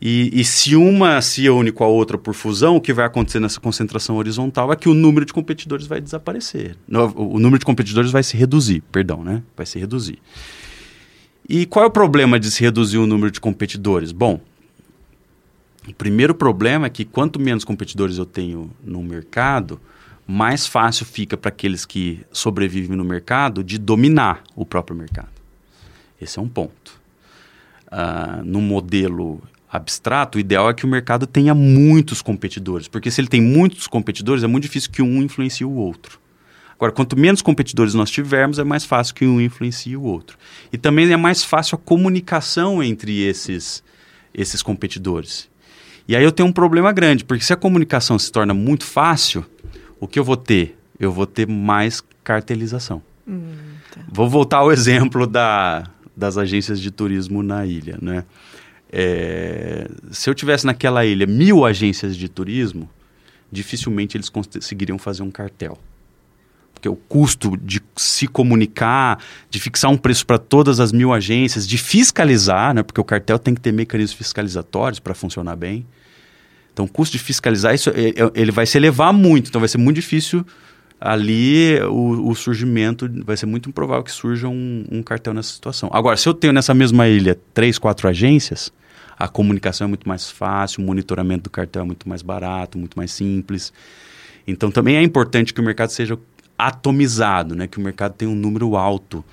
e, 0.00 0.40
e, 0.40 0.44
se 0.44 0.76
uma 0.76 1.22
se 1.22 1.48
une 1.48 1.72
com 1.72 1.82
a 1.82 1.86
outra 1.86 2.18
por 2.18 2.34
fusão, 2.34 2.76
o 2.76 2.80
que 2.80 2.92
vai 2.92 3.06
acontecer 3.06 3.40
nessa 3.40 3.58
concentração 3.58 4.16
horizontal 4.16 4.70
é 4.70 4.76
que 4.76 4.88
o 4.88 4.94
número 4.94 5.24
de 5.24 5.32
competidores 5.32 5.86
vai 5.86 6.00
desaparecer. 6.00 6.76
No, 6.86 7.06
o 7.16 7.38
número 7.38 7.58
de 7.58 7.64
competidores 7.64 8.10
vai 8.10 8.22
se 8.22 8.36
reduzir, 8.36 8.82
perdão, 8.92 9.24
né? 9.24 9.42
Vai 9.56 9.64
se 9.64 9.78
reduzir. 9.78 10.18
E 11.48 11.64
qual 11.64 11.84
é 11.84 11.88
o 11.88 11.90
problema 11.90 12.38
de 12.38 12.50
se 12.50 12.60
reduzir 12.60 12.98
o 12.98 13.06
número 13.06 13.30
de 13.30 13.40
competidores? 13.40 14.12
Bom, 14.12 14.38
o 15.88 15.94
primeiro 15.94 16.34
problema 16.34 16.86
é 16.86 16.90
que 16.90 17.04
quanto 17.04 17.40
menos 17.40 17.64
competidores 17.64 18.18
eu 18.18 18.26
tenho 18.26 18.70
no 18.84 19.02
mercado, 19.02 19.80
mais 20.26 20.66
fácil 20.66 21.06
fica 21.06 21.36
para 21.36 21.48
aqueles 21.48 21.86
que 21.86 22.20
sobrevivem 22.32 22.96
no 22.96 23.04
mercado 23.04 23.64
de 23.64 23.78
dominar 23.78 24.42
o 24.54 24.66
próprio 24.66 24.96
mercado. 24.96 25.30
Esse 26.20 26.38
é 26.38 26.42
um 26.42 26.48
ponto. 26.48 27.00
Uh, 27.86 28.44
no 28.44 28.60
modelo 28.60 29.40
abstrato, 29.70 30.38
o 30.38 30.40
ideal 30.40 30.70
é 30.70 30.74
que 30.74 30.84
o 30.84 30.88
mercado 30.88 31.26
tenha 31.26 31.54
muitos 31.54 32.22
competidores, 32.22 32.88
porque 32.88 33.10
se 33.10 33.20
ele 33.20 33.28
tem 33.28 33.40
muitos 33.40 33.86
competidores, 33.86 34.42
é 34.44 34.46
muito 34.46 34.64
difícil 34.64 34.90
que 34.90 35.02
um 35.02 35.22
influencie 35.22 35.64
o 35.64 35.72
outro. 35.72 36.18
Agora, 36.76 36.92
quanto 36.92 37.18
menos 37.18 37.40
competidores 37.40 37.94
nós 37.94 38.10
tivermos, 38.10 38.58
é 38.58 38.64
mais 38.64 38.84
fácil 38.84 39.14
que 39.14 39.26
um 39.26 39.40
influencie 39.40 39.96
o 39.96 40.02
outro. 40.02 40.36
E 40.70 40.76
também 40.76 41.10
é 41.10 41.16
mais 41.16 41.42
fácil 41.42 41.76
a 41.76 41.78
comunicação 41.78 42.82
entre 42.82 43.22
esses, 43.22 43.82
esses 44.34 44.62
competidores. 44.62 45.48
E 46.06 46.14
aí 46.14 46.22
eu 46.22 46.30
tenho 46.30 46.48
um 46.48 46.52
problema 46.52 46.92
grande, 46.92 47.24
porque 47.24 47.42
se 47.42 47.52
a 47.52 47.56
comunicação 47.56 48.18
se 48.18 48.30
torna 48.30 48.52
muito 48.52 48.84
fácil, 48.84 49.44
o 49.98 50.06
que 50.06 50.18
eu 50.18 50.24
vou 50.24 50.36
ter? 50.36 50.78
Eu 51.00 51.10
vou 51.10 51.26
ter 51.26 51.48
mais 51.48 52.02
cartelização. 52.22 53.02
Hum, 53.26 53.54
tá. 53.90 54.02
Vou 54.12 54.28
voltar 54.28 54.58
ao 54.58 54.70
exemplo 54.70 55.26
da, 55.26 55.88
das 56.14 56.36
agências 56.36 56.78
de 56.78 56.90
turismo 56.90 57.42
na 57.42 57.64
ilha, 57.64 57.98
né? 58.00 58.24
É, 58.98 59.90
se 60.10 60.30
eu 60.30 60.34
tivesse 60.34 60.64
naquela 60.64 61.04
ilha 61.04 61.26
mil 61.26 61.66
agências 61.66 62.16
de 62.16 62.30
turismo, 62.30 62.88
dificilmente 63.52 64.16
eles 64.16 64.30
conseguiriam 64.30 64.98
fazer 64.98 65.22
um 65.22 65.30
cartel. 65.30 65.78
Porque 66.72 66.88
o 66.88 66.96
custo 66.96 67.58
de 67.58 67.82
se 67.94 68.26
comunicar, 68.26 69.22
de 69.50 69.60
fixar 69.60 69.90
um 69.90 69.98
preço 69.98 70.24
para 70.24 70.38
todas 70.38 70.80
as 70.80 70.92
mil 70.92 71.12
agências, 71.12 71.68
de 71.68 71.76
fiscalizar, 71.76 72.72
né, 72.74 72.82
porque 72.82 72.98
o 72.98 73.04
cartel 73.04 73.38
tem 73.38 73.54
que 73.54 73.60
ter 73.60 73.70
mecanismos 73.70 74.16
fiscalizatórios 74.16 74.98
para 74.98 75.12
funcionar 75.12 75.56
bem. 75.56 75.86
Então, 76.72 76.86
o 76.86 76.88
custo 76.88 77.18
de 77.18 77.22
fiscalizar 77.22 77.74
isso, 77.74 77.90
é, 77.90 78.08
é, 78.08 78.30
ele 78.34 78.50
vai 78.50 78.64
se 78.64 78.78
elevar 78.78 79.12
muito. 79.12 79.50
Então, 79.50 79.60
vai 79.60 79.68
ser 79.68 79.78
muito 79.78 79.96
difícil 79.96 80.42
ali 80.98 81.78
o, 81.82 82.30
o, 82.30 82.34
surgimento, 82.34 83.06
vai 83.26 83.36
ser 83.36 83.44
muito 83.44 83.68
improvável 83.68 84.02
que 84.02 84.10
surja 84.10 84.48
um, 84.48 84.86
um, 84.90 85.02
cartel 85.02 85.34
nessa 85.34 85.52
situação. 85.52 85.90
Agora, 85.92 86.16
se 86.16 86.26
eu 86.26 86.32
tenho 86.32 86.54
nessa 86.54 86.72
mesma 86.72 87.06
ilha 87.06 87.38
três, 87.52 87.78
quatro 87.78 88.08
agências, 88.08 88.72
a 89.18 89.28
comunicação 89.28 89.86
é 89.86 89.88
muito 89.88 90.08
mais 90.08 90.30
fácil, 90.30 90.82
o 90.82 90.86
monitoramento 90.86 91.44
do 91.44 91.50
cartel 91.50 91.82
é 91.82 91.86
muito 91.86 92.08
mais 92.08 92.22
barato, 92.22 92.78
muito 92.78 92.96
mais 92.96 93.12
simples. 93.12 93.72
Então, 94.46 94.70
também 94.70 94.96
é 94.96 95.02
importante 95.02 95.54
que 95.54 95.60
o 95.60 95.64
mercado 95.64 95.90
seja 95.90 96.18
atomizado, 96.58 97.54
né? 97.54 97.66
que 97.66 97.78
o 97.78 97.80
mercado 97.80 98.14
tenha 98.14 98.30
um 98.30 98.34
número 98.34 98.76
alto 98.76 99.24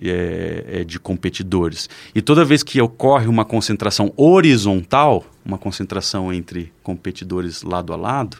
é, 0.00 0.64
é, 0.66 0.84
de 0.84 0.98
competidores. 0.98 1.88
E 2.14 2.20
toda 2.20 2.44
vez 2.44 2.62
que 2.62 2.80
ocorre 2.80 3.26
uma 3.26 3.44
concentração 3.44 4.12
horizontal, 4.16 5.24
uma 5.44 5.58
concentração 5.58 6.32
entre 6.32 6.72
competidores 6.82 7.62
lado 7.62 7.92
a 7.92 7.96
lado, 7.96 8.38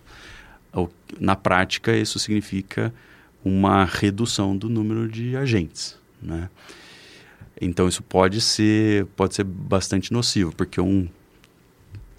na 1.21 1.37
prática, 1.37 1.97
isso 1.97 2.19
significa 2.19 2.93
uma 3.45 3.85
redução 3.85 4.57
do 4.57 4.69
número 4.69 5.09
de 5.09 5.37
agentes. 5.37 5.97
né? 6.21 6.49
Então 7.65 7.87
isso 7.87 8.03
pode 8.03 8.41
ser, 8.41 9.07
pode 9.17 9.37
ser 9.37 9.45
bastante 9.45 10.13
nocivo, 10.13 10.53
porque 10.53 10.81
um 10.81 11.09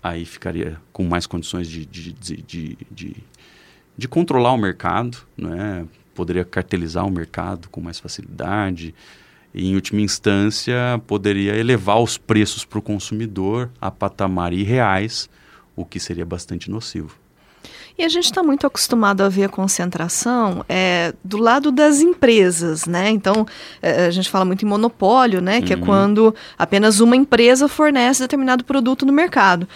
aí 0.02 0.24
ficaria 0.26 0.80
com 0.94 1.04
mais 1.04 1.28
condições 1.28 1.68
de, 1.68 1.86
de, 1.86 2.14
de, 2.14 2.78
de, 2.90 3.18
de 3.98 4.08
controlar 4.08 4.54
o 4.54 4.58
mercado, 4.58 5.18
né? 5.38 5.86
poderia 6.16 6.46
cartelizar 6.46 7.06
o 7.06 7.12
mercado 7.12 7.70
com 7.70 7.82
mais 7.82 8.00
facilidade, 8.00 8.96
e, 9.54 9.68
em 9.68 9.76
última 9.76 10.00
instância, 10.00 11.02
poderia 11.06 11.56
elevar 11.58 12.02
os 12.02 12.18
preços 12.18 12.64
para 12.64 12.80
o 12.80 12.82
consumidor 12.82 13.70
a 13.82 13.92
patamar 13.92 14.54
irreais, 14.54 15.30
o 15.76 15.86
que 15.86 16.00
seria 16.00 16.26
bastante 16.26 16.72
nocivo. 16.72 17.18
E 17.96 18.04
a 18.04 18.10
gente 18.10 18.26
está 18.26 18.42
muito 18.42 18.66
acostumado 18.66 19.22
a 19.22 19.30
ver 19.30 19.44
a 19.44 19.50
concentração 19.50 20.66
é, 20.68 21.14
do 21.24 21.38
lado 21.38 21.72
das 21.72 22.02
empresas, 22.02 22.88
né? 22.88 23.10
Então, 23.10 23.46
é, 23.82 24.08
a 24.08 24.12
gente 24.12 24.30
fala 24.30 24.44
muito 24.44 24.66
em 24.66 24.68
monopólio, 24.68 25.40
né? 25.40 25.62
Que 25.62 25.74
é 25.74 25.76
uhum. 25.76 25.84
é 25.84 25.86
quando 25.86 26.36
apenas 26.58 27.00
uma 27.00 27.16
empresa 27.16 27.68
fornece 27.68 28.22
determinado 28.22 28.64
produto 28.64 29.06
no 29.06 29.14
mercado. 29.14 29.68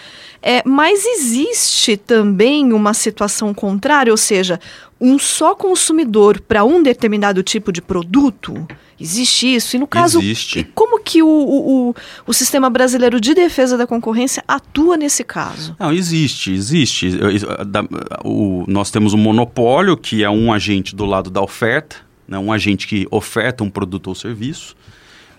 É, 0.42 0.62
mas 0.64 1.04
existe 1.04 1.96
também 1.96 2.72
uma 2.72 2.92
situação 2.92 3.54
contrária, 3.54 4.12
ou 4.12 4.16
seja, 4.16 4.60
um 5.00 5.18
só 5.18 5.54
consumidor 5.54 6.40
para 6.40 6.64
um 6.64 6.82
determinado 6.82 7.42
tipo 7.42 7.72
de 7.72 7.80
produto? 7.80 8.66
Existe 9.00 9.54
isso? 9.54 9.76
E 9.76 9.78
no 9.78 9.86
caso, 9.86 10.18
Existe. 10.20 10.68
como 10.74 11.00
que 11.00 11.22
o, 11.22 11.28
o, 11.28 11.94
o, 12.26 12.32
sistema 12.32 12.68
brasileiro 12.68 13.20
de 13.20 13.32
defesa 13.32 13.76
da 13.78 13.86
concorrência 13.86 14.42
atua 14.46 14.96
nesse 14.96 15.22
caso? 15.22 15.76
Não, 15.78 15.92
existe, 15.92 16.52
existe. 16.52 17.10
O, 18.24 18.64
nós 18.66 18.90
temos 18.90 19.14
um 19.14 19.18
monopólio, 19.18 19.96
que 19.96 20.24
é 20.24 20.30
um 20.30 20.52
agente 20.52 20.96
do 20.96 21.04
lado 21.04 21.30
da 21.30 21.40
oferta, 21.40 21.96
né, 22.26 22.38
um 22.38 22.52
agente 22.52 22.88
que 22.88 23.06
oferta 23.10 23.62
um 23.62 23.70
produto 23.70 24.08
ou 24.08 24.14
serviço. 24.16 24.74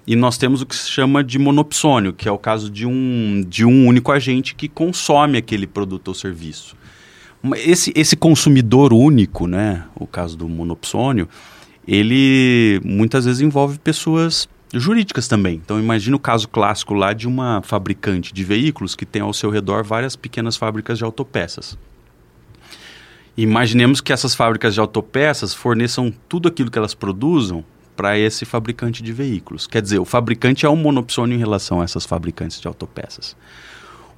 E 0.07 0.15
nós 0.15 0.37
temos 0.37 0.61
o 0.61 0.65
que 0.65 0.75
se 0.75 0.89
chama 0.89 1.23
de 1.23 1.37
monopsônio, 1.37 2.13
que 2.13 2.27
é 2.27 2.31
o 2.31 2.37
caso 2.37 2.69
de 2.69 2.85
um, 2.87 3.43
de 3.47 3.65
um 3.65 3.85
único 3.85 4.11
agente 4.11 4.55
que 4.55 4.67
consome 4.67 5.37
aquele 5.37 5.67
produto 5.67 6.07
ou 6.07 6.13
serviço. 6.15 6.75
Esse, 7.55 7.93
esse 7.95 8.15
consumidor 8.15 8.91
único, 8.91 9.47
né, 9.47 9.85
o 9.95 10.05
caso 10.05 10.37
do 10.37 10.47
monopsônio, 10.47 11.27
ele 11.87 12.81
muitas 12.83 13.25
vezes 13.25 13.41
envolve 13.41 13.79
pessoas 13.79 14.47
jurídicas 14.73 15.27
também. 15.27 15.55
Então 15.63 15.79
imagine 15.79 16.15
o 16.15 16.19
caso 16.19 16.47
clássico 16.47 16.93
lá 16.93 17.13
de 17.13 17.27
uma 17.27 17.61
fabricante 17.63 18.33
de 18.33 18.43
veículos 18.43 18.95
que 18.95 19.05
tem 19.05 19.21
ao 19.21 19.33
seu 19.33 19.49
redor 19.49 19.83
várias 19.83 20.15
pequenas 20.15 20.57
fábricas 20.57 20.97
de 20.97 21.03
autopeças. 21.03 21.77
Imaginemos 23.37 24.01
que 24.01 24.11
essas 24.11 24.35
fábricas 24.35 24.73
de 24.73 24.81
autopeças 24.81 25.53
forneçam 25.53 26.13
tudo 26.27 26.49
aquilo 26.49 26.69
que 26.69 26.77
elas 26.77 26.93
produzam 26.93 27.63
para 27.95 28.17
esse 28.17 28.45
fabricante 28.45 29.01
de 29.01 29.13
veículos. 29.13 29.65
Quer 29.65 29.81
dizer, 29.81 29.99
o 29.99 30.05
fabricante 30.05 30.65
é 30.65 30.69
um 30.69 30.75
monopsônio 30.75 31.35
em 31.35 31.39
relação 31.39 31.81
a 31.81 31.83
essas 31.83 32.05
fabricantes 32.05 32.59
de 32.59 32.67
autopeças. 32.67 33.35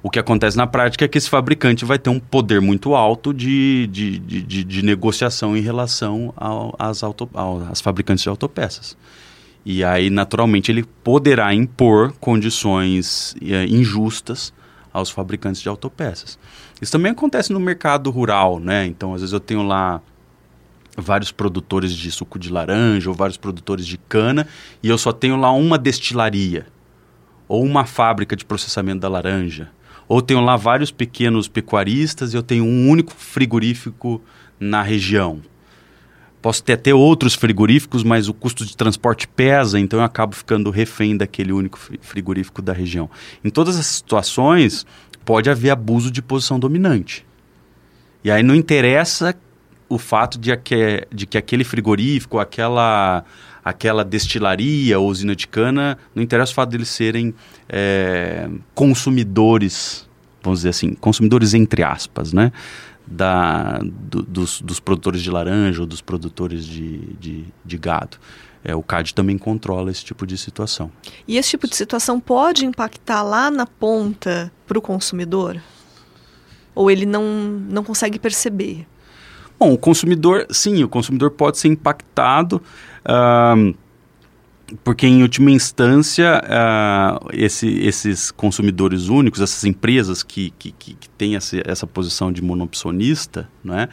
O 0.02 0.10
que 0.10 0.18
acontece 0.18 0.56
na 0.56 0.66
prática 0.66 1.04
é 1.04 1.08
que 1.08 1.16
esse 1.16 1.30
fabricante 1.30 1.84
vai 1.84 1.96
ter 1.96 2.10
um 2.10 2.18
poder 2.18 2.60
muito 2.60 2.94
alto 2.94 3.32
de, 3.32 3.86
de, 3.86 4.18
de, 4.18 4.42
de, 4.42 4.64
de 4.64 4.82
negociação 4.82 5.56
em 5.56 5.60
relação 5.60 6.34
às, 6.76 7.04
ao, 7.04 7.14
fabricantes 7.80 8.24
de 8.24 8.28
autopeças. 8.28 8.96
E 9.64 9.84
aí, 9.84 10.10
naturalmente, 10.10 10.72
ele 10.72 10.82
poderá 11.04 11.54
impor 11.54 12.12
condições 12.18 13.36
é, 13.40 13.64
injustas 13.66 14.52
aos 14.92 15.08
fabricantes 15.08 15.62
de 15.62 15.68
autopeças. 15.68 16.36
Isso 16.80 16.90
também 16.90 17.12
acontece 17.12 17.52
no 17.52 17.60
mercado 17.60 18.10
rural, 18.10 18.58
né? 18.58 18.84
Então, 18.86 19.14
às 19.14 19.20
vezes 19.20 19.32
eu 19.32 19.38
tenho 19.38 19.62
lá 19.62 20.00
vários 20.96 21.30
produtores 21.30 21.92
de 21.92 22.10
suco 22.10 22.40
de 22.40 22.50
laranja 22.52 23.08
ou 23.08 23.14
vários 23.14 23.36
produtores 23.36 23.86
de 23.86 23.96
cana 23.96 24.48
e 24.82 24.88
eu 24.88 24.98
só 24.98 25.12
tenho 25.12 25.36
lá 25.36 25.50
uma 25.52 25.78
destilaria 25.78 26.66
ou 27.48 27.64
uma 27.64 27.86
fábrica 27.86 28.36
de 28.36 28.44
processamento 28.44 29.00
da 29.00 29.08
laranja 29.08 29.70
ou 30.12 30.20
tenho 30.20 30.42
lá 30.42 30.56
vários 30.56 30.90
pequenos 30.90 31.48
pecuaristas 31.48 32.34
e 32.34 32.36
eu 32.36 32.42
tenho 32.42 32.66
um 32.66 32.86
único 32.86 33.14
frigorífico 33.14 34.20
na 34.60 34.82
região. 34.82 35.40
Posso 36.42 36.62
ter 36.62 36.74
até 36.74 36.92
outros 36.92 37.32
frigoríficos, 37.34 38.04
mas 38.04 38.28
o 38.28 38.34
custo 38.34 38.66
de 38.66 38.76
transporte 38.76 39.26
pesa, 39.26 39.80
então 39.80 40.00
eu 40.00 40.04
acabo 40.04 40.34
ficando 40.34 40.70
refém 40.70 41.16
daquele 41.16 41.50
único 41.50 41.78
frigorífico 42.02 42.60
da 42.60 42.74
região. 42.74 43.08
Em 43.42 43.48
todas 43.48 43.78
as 43.78 43.86
situações, 43.86 44.84
pode 45.24 45.48
haver 45.48 45.70
abuso 45.70 46.10
de 46.10 46.20
posição 46.20 46.60
dominante. 46.60 47.24
E 48.22 48.30
aí 48.30 48.42
não 48.42 48.54
interessa 48.54 49.34
o 49.88 49.96
fato 49.96 50.38
de, 50.38 50.54
que, 50.58 51.08
de 51.10 51.24
que 51.24 51.38
aquele 51.38 51.64
frigorífico, 51.64 52.38
aquela 52.38 53.24
aquela 53.64 54.04
destilaria 54.04 54.98
ou 54.98 55.08
usina 55.08 55.36
de 55.36 55.46
cana, 55.46 55.98
não 56.14 56.22
interessa 56.22 56.52
o 56.52 56.54
fato 56.54 56.70
deles 56.70 56.88
serem 56.88 57.34
é, 57.68 58.48
consumidores, 58.74 60.08
vamos 60.42 60.60
dizer 60.60 60.70
assim, 60.70 60.94
consumidores 60.94 61.54
entre 61.54 61.82
aspas, 61.82 62.32
né? 62.32 62.52
Da, 63.06 63.80
do, 63.82 64.22
dos, 64.22 64.60
dos, 64.60 64.78
produtores 64.78 65.22
de 65.22 65.30
laranja 65.30 65.80
ou 65.80 65.86
dos 65.86 66.00
produtores 66.00 66.64
de, 66.64 66.98
de, 67.16 67.44
de 67.64 67.76
gado. 67.76 68.16
É, 68.64 68.76
o 68.76 68.82
CAD 68.82 69.12
também 69.12 69.36
controla 69.36 69.90
esse 69.90 70.04
tipo 70.04 70.24
de 70.24 70.38
situação. 70.38 70.90
E 71.26 71.36
esse 71.36 71.50
tipo 71.50 71.66
de 71.66 71.74
situação 71.74 72.20
pode 72.20 72.64
impactar 72.64 73.22
lá 73.22 73.50
na 73.50 73.66
ponta 73.66 74.52
para 74.66 74.78
o 74.78 74.82
consumidor? 74.82 75.60
Ou 76.74 76.90
ele 76.90 77.04
não, 77.04 77.24
não 77.68 77.82
consegue 77.82 78.20
perceber? 78.20 78.86
Bom, 79.58 79.74
o 79.74 79.78
consumidor, 79.78 80.46
sim, 80.50 80.82
o 80.82 80.88
consumidor 80.88 81.32
pode 81.32 81.58
ser 81.58 81.68
impactado. 81.68 82.62
Porque, 84.82 85.06
em 85.06 85.22
última 85.22 85.50
instância, 85.50 86.42
uh, 86.44 87.28
esse, 87.32 87.68
esses 87.80 88.30
consumidores 88.30 89.08
únicos, 89.08 89.40
essas 89.40 89.64
empresas 89.64 90.22
que, 90.22 90.50
que, 90.58 90.72
que, 90.72 90.94
que 90.94 91.08
têm 91.10 91.36
essa, 91.36 91.60
essa 91.66 91.86
posição 91.86 92.32
de 92.32 92.40
monopsonista, 92.40 93.48
né, 93.62 93.88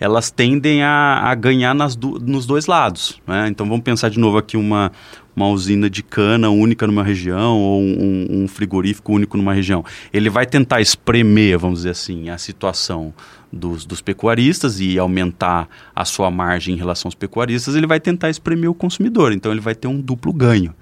elas 0.00 0.30
tendem 0.30 0.82
a, 0.82 1.20
a 1.24 1.34
ganhar 1.34 1.74
nas 1.74 1.96
do, 1.96 2.18
nos 2.18 2.46
dois 2.46 2.66
lados. 2.66 3.20
Né? 3.26 3.48
Então, 3.48 3.68
vamos 3.68 3.82
pensar 3.82 4.08
de 4.08 4.18
novo 4.18 4.38
aqui 4.38 4.56
uma, 4.56 4.92
uma 5.34 5.48
usina 5.48 5.90
de 5.90 6.02
cana 6.02 6.50
única 6.50 6.86
numa 6.86 7.02
região 7.02 7.58
ou 7.58 7.80
um, 7.80 8.26
um, 8.30 8.48
frigorífico 8.48 9.12
único 9.12 9.36
numa 9.36 9.52
região. 9.52 9.84
Ele 10.12 10.30
vai 10.30 10.46
tentar 10.46 10.80
espremer, 10.80 11.58
vamos 11.58 11.80
dizer 11.80 11.90
assim, 11.90 12.28
a 12.30 12.38
situação 12.38 13.12
dos, 13.52 13.84
dos 13.84 14.00
pecuaristas 14.00 14.80
e 14.80 14.98
aumentar 14.98 15.68
a 15.94 16.04
sua 16.04 16.30
margem 16.30 16.74
em 16.74 16.78
relação 16.78 17.08
aos 17.08 17.14
pecuaristas, 17.14 17.74
ele 17.74 17.86
vai 17.86 17.98
tentar 17.98 18.30
espremer 18.30 18.70
o 18.70 18.74
consumidor. 18.74 19.32
Então 19.32 19.50
ele 19.50 19.60
vai 19.60 19.74
ter 19.74 19.88
um 19.88 20.00
duplo 20.00 20.32
ganho. 20.32 20.74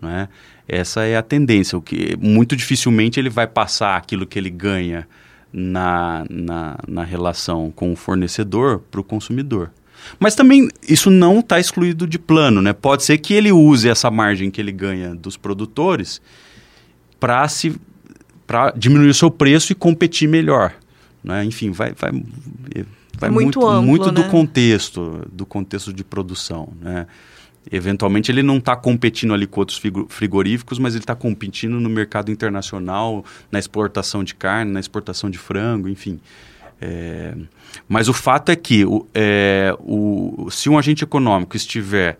Né? 0.00 0.28
Essa 0.66 1.04
é 1.04 1.16
a 1.16 1.22
tendência. 1.22 1.78
O 1.78 1.82
que 1.82 2.16
muito 2.20 2.54
dificilmente 2.54 3.18
ele 3.18 3.30
vai 3.30 3.46
passar 3.46 3.96
aquilo 3.96 4.26
que 4.26 4.38
ele 4.38 4.50
ganha 4.50 5.06
na, 5.52 6.24
na, 6.28 6.78
na 6.86 7.04
relação 7.04 7.72
com 7.74 7.92
o 7.92 7.96
fornecedor 7.96 8.80
para 8.90 9.00
o 9.00 9.04
consumidor. 9.04 9.70
Mas 10.18 10.34
também 10.34 10.68
isso 10.88 11.10
não 11.10 11.40
está 11.40 11.58
excluído 11.58 12.06
de 12.06 12.18
plano, 12.18 12.62
né? 12.62 12.72
Pode 12.72 13.02
ser 13.02 13.18
que 13.18 13.34
ele 13.34 13.50
use 13.50 13.88
essa 13.88 14.10
margem 14.10 14.50
que 14.50 14.60
ele 14.60 14.72
ganha 14.72 15.14
dos 15.14 15.36
produtores 15.36 16.20
para 17.18 17.46
se 17.48 17.74
para 18.46 18.70
diminuir 18.70 19.10
o 19.10 19.14
seu 19.14 19.30
preço 19.30 19.72
e 19.72 19.74
competir 19.74 20.26
melhor. 20.26 20.72
Né? 21.22 21.44
Enfim, 21.44 21.70
vai, 21.70 21.92
vai, 21.92 22.10
vai 23.18 23.28
muito, 23.28 23.60
muito, 23.60 23.68
amplo, 23.68 23.82
muito 23.82 24.06
né? 24.06 24.12
do 24.12 24.24
contexto, 24.24 25.28
do 25.30 25.44
contexto 25.44 25.92
de 25.92 26.02
produção. 26.02 26.72
Né? 26.80 27.06
Eventualmente 27.70 28.30
ele 28.30 28.42
não 28.42 28.58
está 28.58 28.74
competindo 28.74 29.34
ali 29.34 29.46
com 29.46 29.60
outros 29.60 29.80
frigoríficos, 30.08 30.78
mas 30.78 30.94
ele 30.94 31.02
está 31.02 31.14
competindo 31.14 31.78
no 31.80 31.88
mercado 31.88 32.30
internacional, 32.30 33.24
na 33.50 33.58
exportação 33.58 34.24
de 34.24 34.34
carne, 34.34 34.72
na 34.72 34.80
exportação 34.80 35.28
de 35.28 35.38
frango, 35.38 35.88
enfim. 35.88 36.20
É, 36.80 37.34
mas 37.88 38.08
o 38.08 38.12
fato 38.12 38.50
é 38.50 38.56
que 38.56 38.84
o, 38.84 39.06
é, 39.14 39.74
o, 39.80 40.48
se 40.50 40.68
um 40.68 40.78
agente 40.78 41.02
econômico 41.04 41.56
estiver 41.56 42.18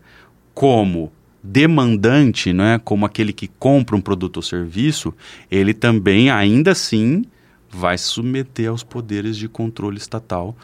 como 0.53 1.13
demandante, 1.43 2.53
né, 2.53 2.81
como 2.85 3.07
aquele 3.07 3.33
que 3.33 3.47
compra 3.47 3.97
um 3.97 4.01
produto 4.01 4.39
ou 4.39 4.43
serviço, 4.43 5.15
ele 5.51 5.73
também, 5.73 6.31
ainda 6.31 6.73
assim, 6.73 7.25
vai 7.71 7.97
se 7.97 8.05
submeter 8.05 8.69
aos 8.69 8.83
poderes 8.83 9.37
de 9.37 9.49
controle 9.49 9.97
estatal 9.99 10.57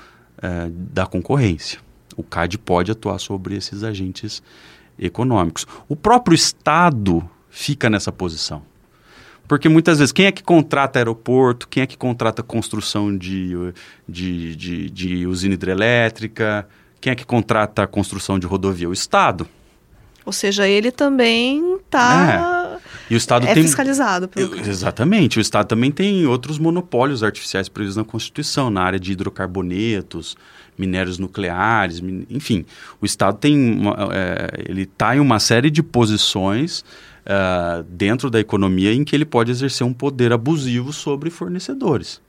é, 0.42 0.68
da 0.70 1.06
concorrência. 1.06 1.78
O 2.16 2.22
CAD 2.22 2.58
pode 2.58 2.90
atuar 2.90 3.18
sobre 3.18 3.56
esses 3.56 3.82
agentes 3.82 4.42
econômicos. 4.42 4.73
O 5.88 5.96
próprio 5.96 6.34
Estado 6.34 7.28
fica 7.50 7.90
nessa 7.90 8.12
posição. 8.12 8.62
Porque 9.46 9.68
muitas 9.68 9.98
vezes, 9.98 10.12
quem 10.12 10.26
é 10.26 10.32
que 10.32 10.42
contrata 10.42 10.98
aeroporto? 10.98 11.68
Quem 11.68 11.82
é 11.82 11.86
que 11.86 11.98
contrata 11.98 12.42
construção 12.42 13.16
de, 13.16 13.52
de, 14.08 14.56
de, 14.56 14.90
de 14.90 15.26
usina 15.26 15.54
hidrelétrica? 15.54 16.66
Quem 17.00 17.12
é 17.12 17.14
que 17.14 17.26
contrata 17.26 17.82
a 17.82 17.86
construção 17.86 18.38
de 18.38 18.46
rodovia? 18.46 18.88
O 18.88 18.92
Estado. 18.92 19.46
Ou 20.24 20.32
seja, 20.32 20.66
ele 20.66 20.90
também 20.90 21.76
está. 21.76 22.53
E 23.14 23.16
o 23.16 23.18
Estado 23.18 23.46
é 23.46 23.54
tem... 23.54 23.62
fiscalizado. 23.62 24.26
Pelo... 24.26 24.58
Exatamente. 24.58 25.38
O 25.38 25.40
Estado 25.40 25.68
também 25.68 25.92
tem 25.92 26.26
outros 26.26 26.58
monopólios 26.58 27.22
artificiais 27.22 27.68
previstos 27.68 27.96
na 27.96 28.04
Constituição, 28.04 28.70
na 28.70 28.82
área 28.82 28.98
de 28.98 29.12
hidrocarbonetos, 29.12 30.36
minérios 30.76 31.16
nucleares, 31.16 32.02
enfim. 32.28 32.66
O 33.00 33.06
Estado 33.06 33.38
tem 33.38 33.56
uma, 33.56 34.08
é, 34.12 34.64
ele 34.68 34.82
está 34.82 35.14
em 35.14 35.20
uma 35.20 35.38
série 35.38 35.70
de 35.70 35.80
posições 35.80 36.84
uh, 37.24 37.84
dentro 37.88 38.28
da 38.28 38.40
economia 38.40 38.92
em 38.92 39.04
que 39.04 39.14
ele 39.14 39.24
pode 39.24 39.52
exercer 39.52 39.86
um 39.86 39.92
poder 39.92 40.32
abusivo 40.32 40.92
sobre 40.92 41.30
fornecedores. 41.30 42.20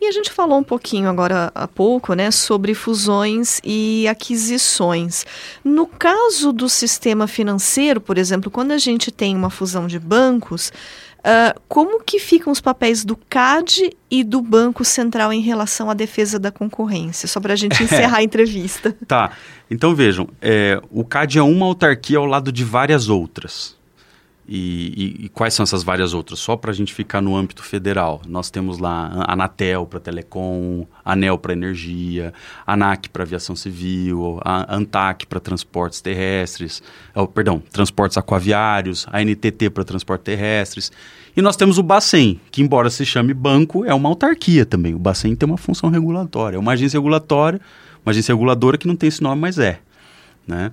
E 0.00 0.06
a 0.06 0.12
gente 0.12 0.30
falou 0.30 0.58
um 0.58 0.62
pouquinho 0.62 1.08
agora 1.08 1.50
há 1.54 1.66
pouco, 1.66 2.14
né, 2.14 2.30
sobre 2.30 2.74
fusões 2.74 3.60
e 3.64 4.06
aquisições. 4.08 5.24
No 5.64 5.86
caso 5.86 6.52
do 6.52 6.68
sistema 6.68 7.26
financeiro, 7.26 8.00
por 8.00 8.18
exemplo, 8.18 8.50
quando 8.50 8.72
a 8.72 8.78
gente 8.78 9.10
tem 9.10 9.36
uma 9.36 9.50
fusão 9.50 9.86
de 9.86 9.98
bancos, 9.98 10.72
uh, 11.18 11.60
como 11.68 12.02
que 12.02 12.18
ficam 12.18 12.52
os 12.52 12.60
papéis 12.60 13.04
do 13.04 13.16
CAD 13.16 13.90
e 14.10 14.22
do 14.22 14.40
Banco 14.40 14.84
Central 14.84 15.32
em 15.32 15.40
relação 15.40 15.90
à 15.90 15.94
defesa 15.94 16.38
da 16.38 16.50
concorrência? 16.50 17.26
Só 17.28 17.40
para 17.40 17.52
a 17.52 17.56
gente 17.56 17.82
encerrar 17.84 18.18
a 18.18 18.22
entrevista. 18.22 18.96
Tá. 19.06 19.32
Então 19.70 19.94
vejam, 19.94 20.28
é, 20.40 20.80
o 20.90 21.04
CAD 21.04 21.38
é 21.38 21.42
uma 21.42 21.66
autarquia 21.66 22.18
ao 22.18 22.26
lado 22.26 22.52
de 22.52 22.62
várias 22.64 23.08
outras. 23.08 23.75
E, 24.48 25.16
e, 25.20 25.24
e, 25.24 25.28
quais 25.28 25.54
são 25.54 25.64
essas 25.64 25.82
várias 25.82 26.14
outras? 26.14 26.38
Só 26.38 26.56
para 26.56 26.70
a 26.70 26.74
gente 26.74 26.94
ficar 26.94 27.20
no 27.20 27.34
âmbito 27.34 27.64
federal. 27.64 28.22
Nós 28.28 28.48
temos 28.48 28.78
lá 28.78 29.10
a 29.26 29.32
Anatel 29.32 29.86
para 29.86 29.98
telecom, 29.98 30.86
ANEL 31.04 31.36
para 31.36 31.52
energia, 31.52 32.32
ANAC 32.64 33.08
para 33.08 33.24
aviação 33.24 33.56
civil, 33.56 34.40
a 34.44 34.76
ANTAC 34.76 35.26
para 35.26 35.40
transportes 35.40 36.00
terrestres, 36.00 36.80
oh, 37.12 37.26
perdão, 37.26 37.58
transportes 37.58 38.16
aquaviários, 38.16 39.04
a 39.10 39.20
NTT 39.20 39.70
para 39.70 39.82
transportes 39.82 40.24
terrestres. 40.24 40.92
E 41.36 41.42
nós 41.42 41.56
temos 41.56 41.76
o 41.76 41.82
Bacen, 41.82 42.40
que 42.52 42.62
embora 42.62 42.88
se 42.88 43.04
chame 43.04 43.34
banco, 43.34 43.84
é 43.84 43.92
uma 43.92 44.08
autarquia 44.08 44.64
também. 44.64 44.94
O 44.94 44.98
Bacen 44.98 45.34
tem 45.34 45.48
uma 45.48 45.58
função 45.58 45.90
regulatória, 45.90 46.56
é 46.56 46.58
uma 46.58 46.72
agência 46.72 46.98
regulatória, 46.98 47.60
uma 48.04 48.12
agência 48.12 48.32
reguladora 48.32 48.78
que 48.78 48.86
não 48.86 48.94
tem 48.94 49.08
esse 49.08 49.22
nome, 49.22 49.40
mas 49.40 49.58
é. 49.58 49.80
Né? 50.46 50.70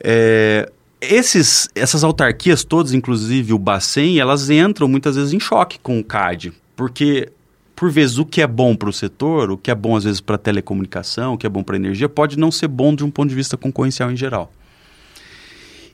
É, 0.00 0.70
esses, 1.00 1.68
essas 1.74 2.02
autarquias 2.02 2.64
todas, 2.64 2.92
inclusive 2.92 3.52
o 3.52 3.58
Bacen, 3.58 4.18
elas 4.18 4.50
entram 4.50 4.88
muitas 4.88 5.16
vezes 5.16 5.32
em 5.32 5.40
choque 5.40 5.78
com 5.78 5.98
o 5.98 6.04
CAD, 6.04 6.52
porque 6.76 7.30
por 7.76 7.90
vezes 7.90 8.18
o 8.18 8.26
que 8.26 8.42
é 8.42 8.46
bom 8.46 8.74
para 8.74 8.88
o 8.88 8.92
setor, 8.92 9.52
o 9.52 9.56
que 9.56 9.70
é 9.70 9.74
bom 9.74 9.96
às 9.96 10.02
vezes 10.02 10.20
para 10.20 10.34
a 10.34 10.38
telecomunicação, 10.38 11.34
o 11.34 11.38
que 11.38 11.46
é 11.46 11.48
bom 11.48 11.62
para 11.62 11.76
a 11.76 11.78
energia, 11.78 12.08
pode 12.08 12.36
não 12.36 12.50
ser 12.50 12.66
bom 12.66 12.94
de 12.94 13.04
um 13.04 13.10
ponto 13.10 13.28
de 13.28 13.36
vista 13.36 13.56
concorrencial 13.56 14.10
em 14.10 14.16
geral. 14.16 14.52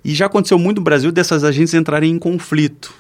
E 0.03 0.15
já 0.15 0.27
aconteceu 0.27 0.59
muito 0.59 0.79
no 0.79 0.85
Brasil 0.85 1.13
dessas 1.13 1.45
agências 1.45 1.79
entrarem 1.79 2.11
em 2.11 2.19
conflito. 2.19 2.95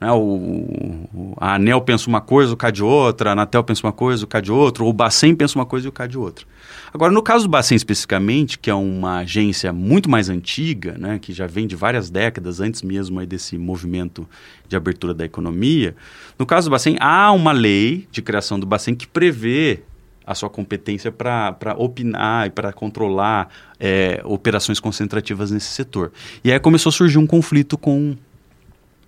Né? 0.00 0.10
O, 0.12 1.34
a 1.38 1.54
ANEL 1.54 1.80
pensa 1.80 2.08
uma 2.08 2.20
coisa, 2.20 2.52
o 2.52 2.56
CAD 2.56 2.82
outra, 2.82 3.30
a 3.30 3.32
Anatel 3.32 3.64
pensa 3.64 3.86
uma 3.86 3.92
coisa, 3.92 4.24
o 4.24 4.28
CAD 4.28 4.52
outra, 4.52 4.84
ou 4.84 4.90
o 4.90 4.92
Bacen 4.92 5.34
pensa 5.34 5.58
uma 5.58 5.66
coisa 5.66 5.86
e 5.86 5.88
o 5.88 5.92
CAD 5.92 6.18
outra. 6.18 6.46
Agora, 6.92 7.12
no 7.12 7.22
caso 7.22 7.44
do 7.44 7.50
Bacen 7.50 7.76
especificamente, 7.76 8.58
que 8.58 8.70
é 8.70 8.74
uma 8.74 9.18
agência 9.18 9.72
muito 9.72 10.10
mais 10.10 10.28
antiga, 10.28 10.96
né, 10.98 11.18
que 11.18 11.32
já 11.32 11.46
vem 11.46 11.66
de 11.66 11.76
várias 11.76 12.10
décadas, 12.10 12.60
antes 12.60 12.82
mesmo 12.82 13.20
aí 13.20 13.26
desse 13.26 13.56
movimento 13.56 14.28
de 14.68 14.76
abertura 14.76 15.14
da 15.14 15.24
economia, 15.24 15.96
no 16.38 16.44
caso 16.44 16.68
do 16.68 16.72
Bacen, 16.72 16.96
há 17.00 17.32
uma 17.32 17.52
lei 17.52 18.06
de 18.10 18.20
criação 18.20 18.60
do 18.60 18.66
Bacen 18.66 18.94
que 18.94 19.06
prevê 19.06 19.82
a 20.26 20.34
sua 20.34 20.50
competência 20.50 21.12
para 21.12 21.76
opinar 21.78 22.48
e 22.48 22.50
para 22.50 22.72
controlar 22.72 23.48
é, 23.78 24.20
operações 24.24 24.80
concentrativas 24.80 25.52
nesse 25.52 25.68
setor. 25.68 26.10
E 26.42 26.50
aí 26.50 26.58
começou 26.58 26.90
a 26.90 26.92
surgir 26.92 27.18
um 27.18 27.26
conflito 27.26 27.78
com 27.78 28.16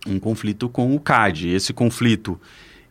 um 0.06 0.18
conflito 0.18 0.68
com 0.68 0.94
o 0.94 1.00
CAD. 1.00 1.48
Esse 1.48 1.72
conflito, 1.72 2.40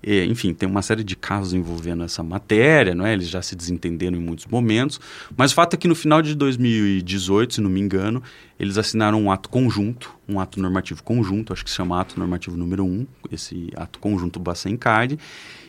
é, 0.01 0.25
enfim, 0.25 0.53
tem 0.53 0.69
uma 0.69 0.81
série 0.81 1.03
de 1.03 1.15
casos 1.15 1.53
envolvendo 1.53 2.03
essa 2.03 2.21
matéria, 2.21 2.93
não 2.93 3.05
é? 3.05 3.13
Eles 3.13 3.29
já 3.29 3.41
se 3.41 3.55
desentenderam 3.55 4.17
em 4.17 4.21
muitos 4.21 4.45
momentos, 4.45 4.99
mas 5.35 5.51
o 5.51 5.55
fato 5.55 5.73
é 5.73 5.77
que 5.77 5.87
no 5.87 5.95
final 5.95 6.21
de 6.21 6.35
2018, 6.35 7.55
se 7.55 7.61
não 7.61 7.69
me 7.69 7.79
engano, 7.79 8.21
eles 8.59 8.77
assinaram 8.77 9.21
um 9.21 9.31
ato 9.31 9.49
conjunto, 9.49 10.15
um 10.27 10.39
ato 10.39 10.59
normativo 10.59 11.03
conjunto, 11.03 11.53
acho 11.53 11.63
que 11.63 11.69
se 11.69 11.75
chama 11.75 11.99
ato 11.99 12.17
normativo 12.19 12.55
número 12.55 12.83
1, 12.85 13.07
esse 13.31 13.69
ato 13.75 13.99
conjunto 13.99 14.39
Bacen-CAD, 14.39 15.17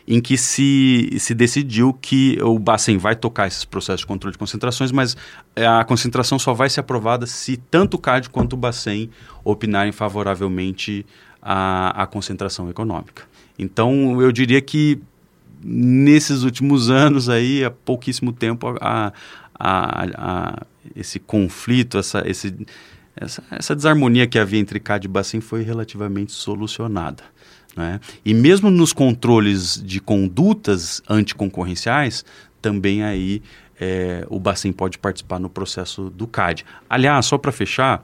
em 0.07 0.19
que 0.19 0.37
se, 0.37 1.09
se 1.19 1.35
decidiu 1.35 1.93
que 1.93 2.41
o 2.41 2.57
Bacen 2.57 2.97
vai 2.97 3.15
tocar 3.15 3.45
esses 3.45 3.63
processos 3.63 4.01
de 4.01 4.07
controle 4.07 4.31
de 4.31 4.39
concentrações, 4.39 4.91
mas 4.91 5.15
é, 5.55 5.67
a 5.67 5.83
concentração 5.83 6.39
só 6.39 6.51
vai 6.51 6.67
ser 6.67 6.79
aprovada 6.79 7.27
se 7.27 7.57
tanto 7.57 7.95
o 7.95 7.99
CAD 7.99 8.29
quanto 8.29 8.53
o 8.53 8.57
Bacen 8.57 9.09
opinarem 9.43 9.91
favoravelmente 9.91 11.05
a, 11.41 12.03
a 12.03 12.07
concentração 12.07 12.69
econômica. 12.69 13.23
Então, 13.57 14.21
eu 14.21 14.31
diria 14.31 14.61
que 14.61 15.01
nesses 15.61 16.43
últimos 16.43 16.89
anos 16.89 17.29
aí, 17.29 17.63
há 17.63 17.71
pouquíssimo 17.71 18.31
tempo, 18.31 18.75
a, 18.79 19.11
a, 19.53 20.05
a, 20.15 20.65
esse 20.95 21.19
conflito, 21.19 21.97
essa, 21.97 22.23
esse, 22.25 22.55
essa, 23.15 23.43
essa 23.51 23.75
desarmonia 23.75 24.25
que 24.25 24.39
havia 24.39 24.59
entre 24.59 24.79
CAD 24.79 25.05
e 25.05 25.09
Bacen 25.09 25.41
foi 25.41 25.63
relativamente 25.63 26.31
solucionada. 26.31 27.23
Né? 27.75 27.99
E 28.25 28.33
mesmo 28.33 28.69
nos 28.69 28.93
controles 28.93 29.81
de 29.83 29.99
condutas 29.99 31.01
anticoncorrenciais, 31.09 32.25
também 32.61 33.03
aí 33.03 33.41
é, 33.79 34.25
o 34.29 34.39
Bacen 34.39 34.71
pode 34.71 34.97
participar 34.97 35.39
no 35.39 35.49
processo 35.49 36.09
do 36.09 36.27
CAD. 36.27 36.65
Aliás, 36.89 37.25
só 37.25 37.37
para 37.37 37.51
fechar, 37.51 38.03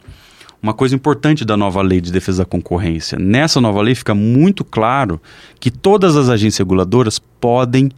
uma 0.65 0.73
coisa 0.73 0.95
importante 0.95 1.45
da 1.45 1.55
nova 1.55 1.79
lei 1.83 2.01
de 2.01 2.11
defesa 2.11 2.41
da 2.41 2.49
concorrência. 2.49 3.19
Nessa 3.19 3.61
nova 3.61 3.79
lei 3.83 3.93
fica 3.93 4.15
muito 4.15 4.65
claro 4.65 5.21
que 5.59 5.69
todas 5.69 6.15
as 6.15 6.27
agências 6.27 6.57
reguladoras 6.57 7.19
podem 7.19 7.91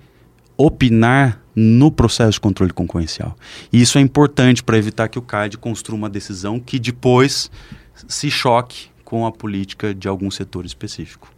opinar 0.58 1.42
no 1.56 1.90
processo 1.90 2.34
de 2.34 2.42
controle 2.42 2.74
concorrencial. 2.74 3.38
E 3.72 3.82
isso 3.82 3.98
é 3.98 4.02
importante 4.02 4.62
para 4.62 4.78
evitar 4.78 5.08
que 5.08 5.18
o 5.18 5.22
CAD 5.22 5.58
construa 5.58 5.98
uma 5.98 6.10
decisão 6.10 6.60
que 6.60 6.78
depois 6.78 7.50
se 8.06 8.30
choque 8.30 8.90
com 9.06 9.26
a 9.26 9.32
política 9.32 9.96
de 9.96 10.10
algum 10.10 10.30
setor 10.30 10.66
específico. 10.66 11.37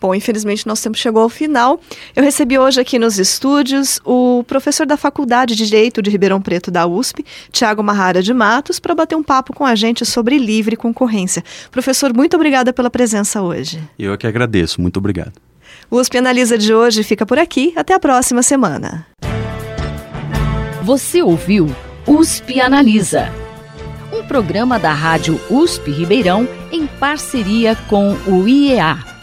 Bom, 0.00 0.14
infelizmente 0.14 0.66
nosso 0.66 0.82
tempo 0.82 0.96
chegou 0.96 1.22
ao 1.22 1.28
final. 1.28 1.80
Eu 2.14 2.22
recebi 2.22 2.58
hoje 2.58 2.80
aqui 2.80 2.98
nos 2.98 3.18
estúdios 3.18 4.00
o 4.04 4.44
professor 4.46 4.86
da 4.86 4.96
Faculdade 4.96 5.56
de 5.56 5.66
Direito 5.66 6.00
de 6.00 6.10
Ribeirão 6.10 6.40
Preto 6.40 6.70
da 6.70 6.86
USP, 6.86 7.24
Tiago 7.50 7.82
Marrara 7.82 8.22
de 8.22 8.32
Matos, 8.32 8.78
para 8.78 8.94
bater 8.94 9.16
um 9.16 9.22
papo 9.22 9.52
com 9.52 9.66
a 9.66 9.74
gente 9.74 10.04
sobre 10.06 10.38
livre 10.38 10.76
concorrência. 10.76 11.42
Professor, 11.70 12.14
muito 12.14 12.34
obrigada 12.34 12.72
pela 12.72 12.90
presença 12.90 13.42
hoje. 13.42 13.80
Eu 13.98 14.12
é 14.12 14.16
que 14.16 14.26
agradeço, 14.26 14.80
muito 14.80 14.98
obrigado. 14.98 15.32
O 15.90 15.96
USP 15.96 16.18
Analisa 16.18 16.56
de 16.56 16.72
hoje 16.72 17.02
fica 17.02 17.26
por 17.26 17.38
aqui. 17.38 17.72
Até 17.74 17.94
a 17.94 17.98
próxima 17.98 18.42
semana. 18.42 19.06
Você 20.82 21.22
ouviu 21.22 21.66
USP 22.06 22.60
Analisa, 22.60 23.30
um 24.12 24.22
programa 24.22 24.78
da 24.78 24.92
Rádio 24.92 25.38
USP 25.50 25.90
Ribeirão 25.90 26.48
em 26.72 26.86
parceria 26.86 27.76
com 27.88 28.14
o 28.26 28.48
IEA 28.48 29.17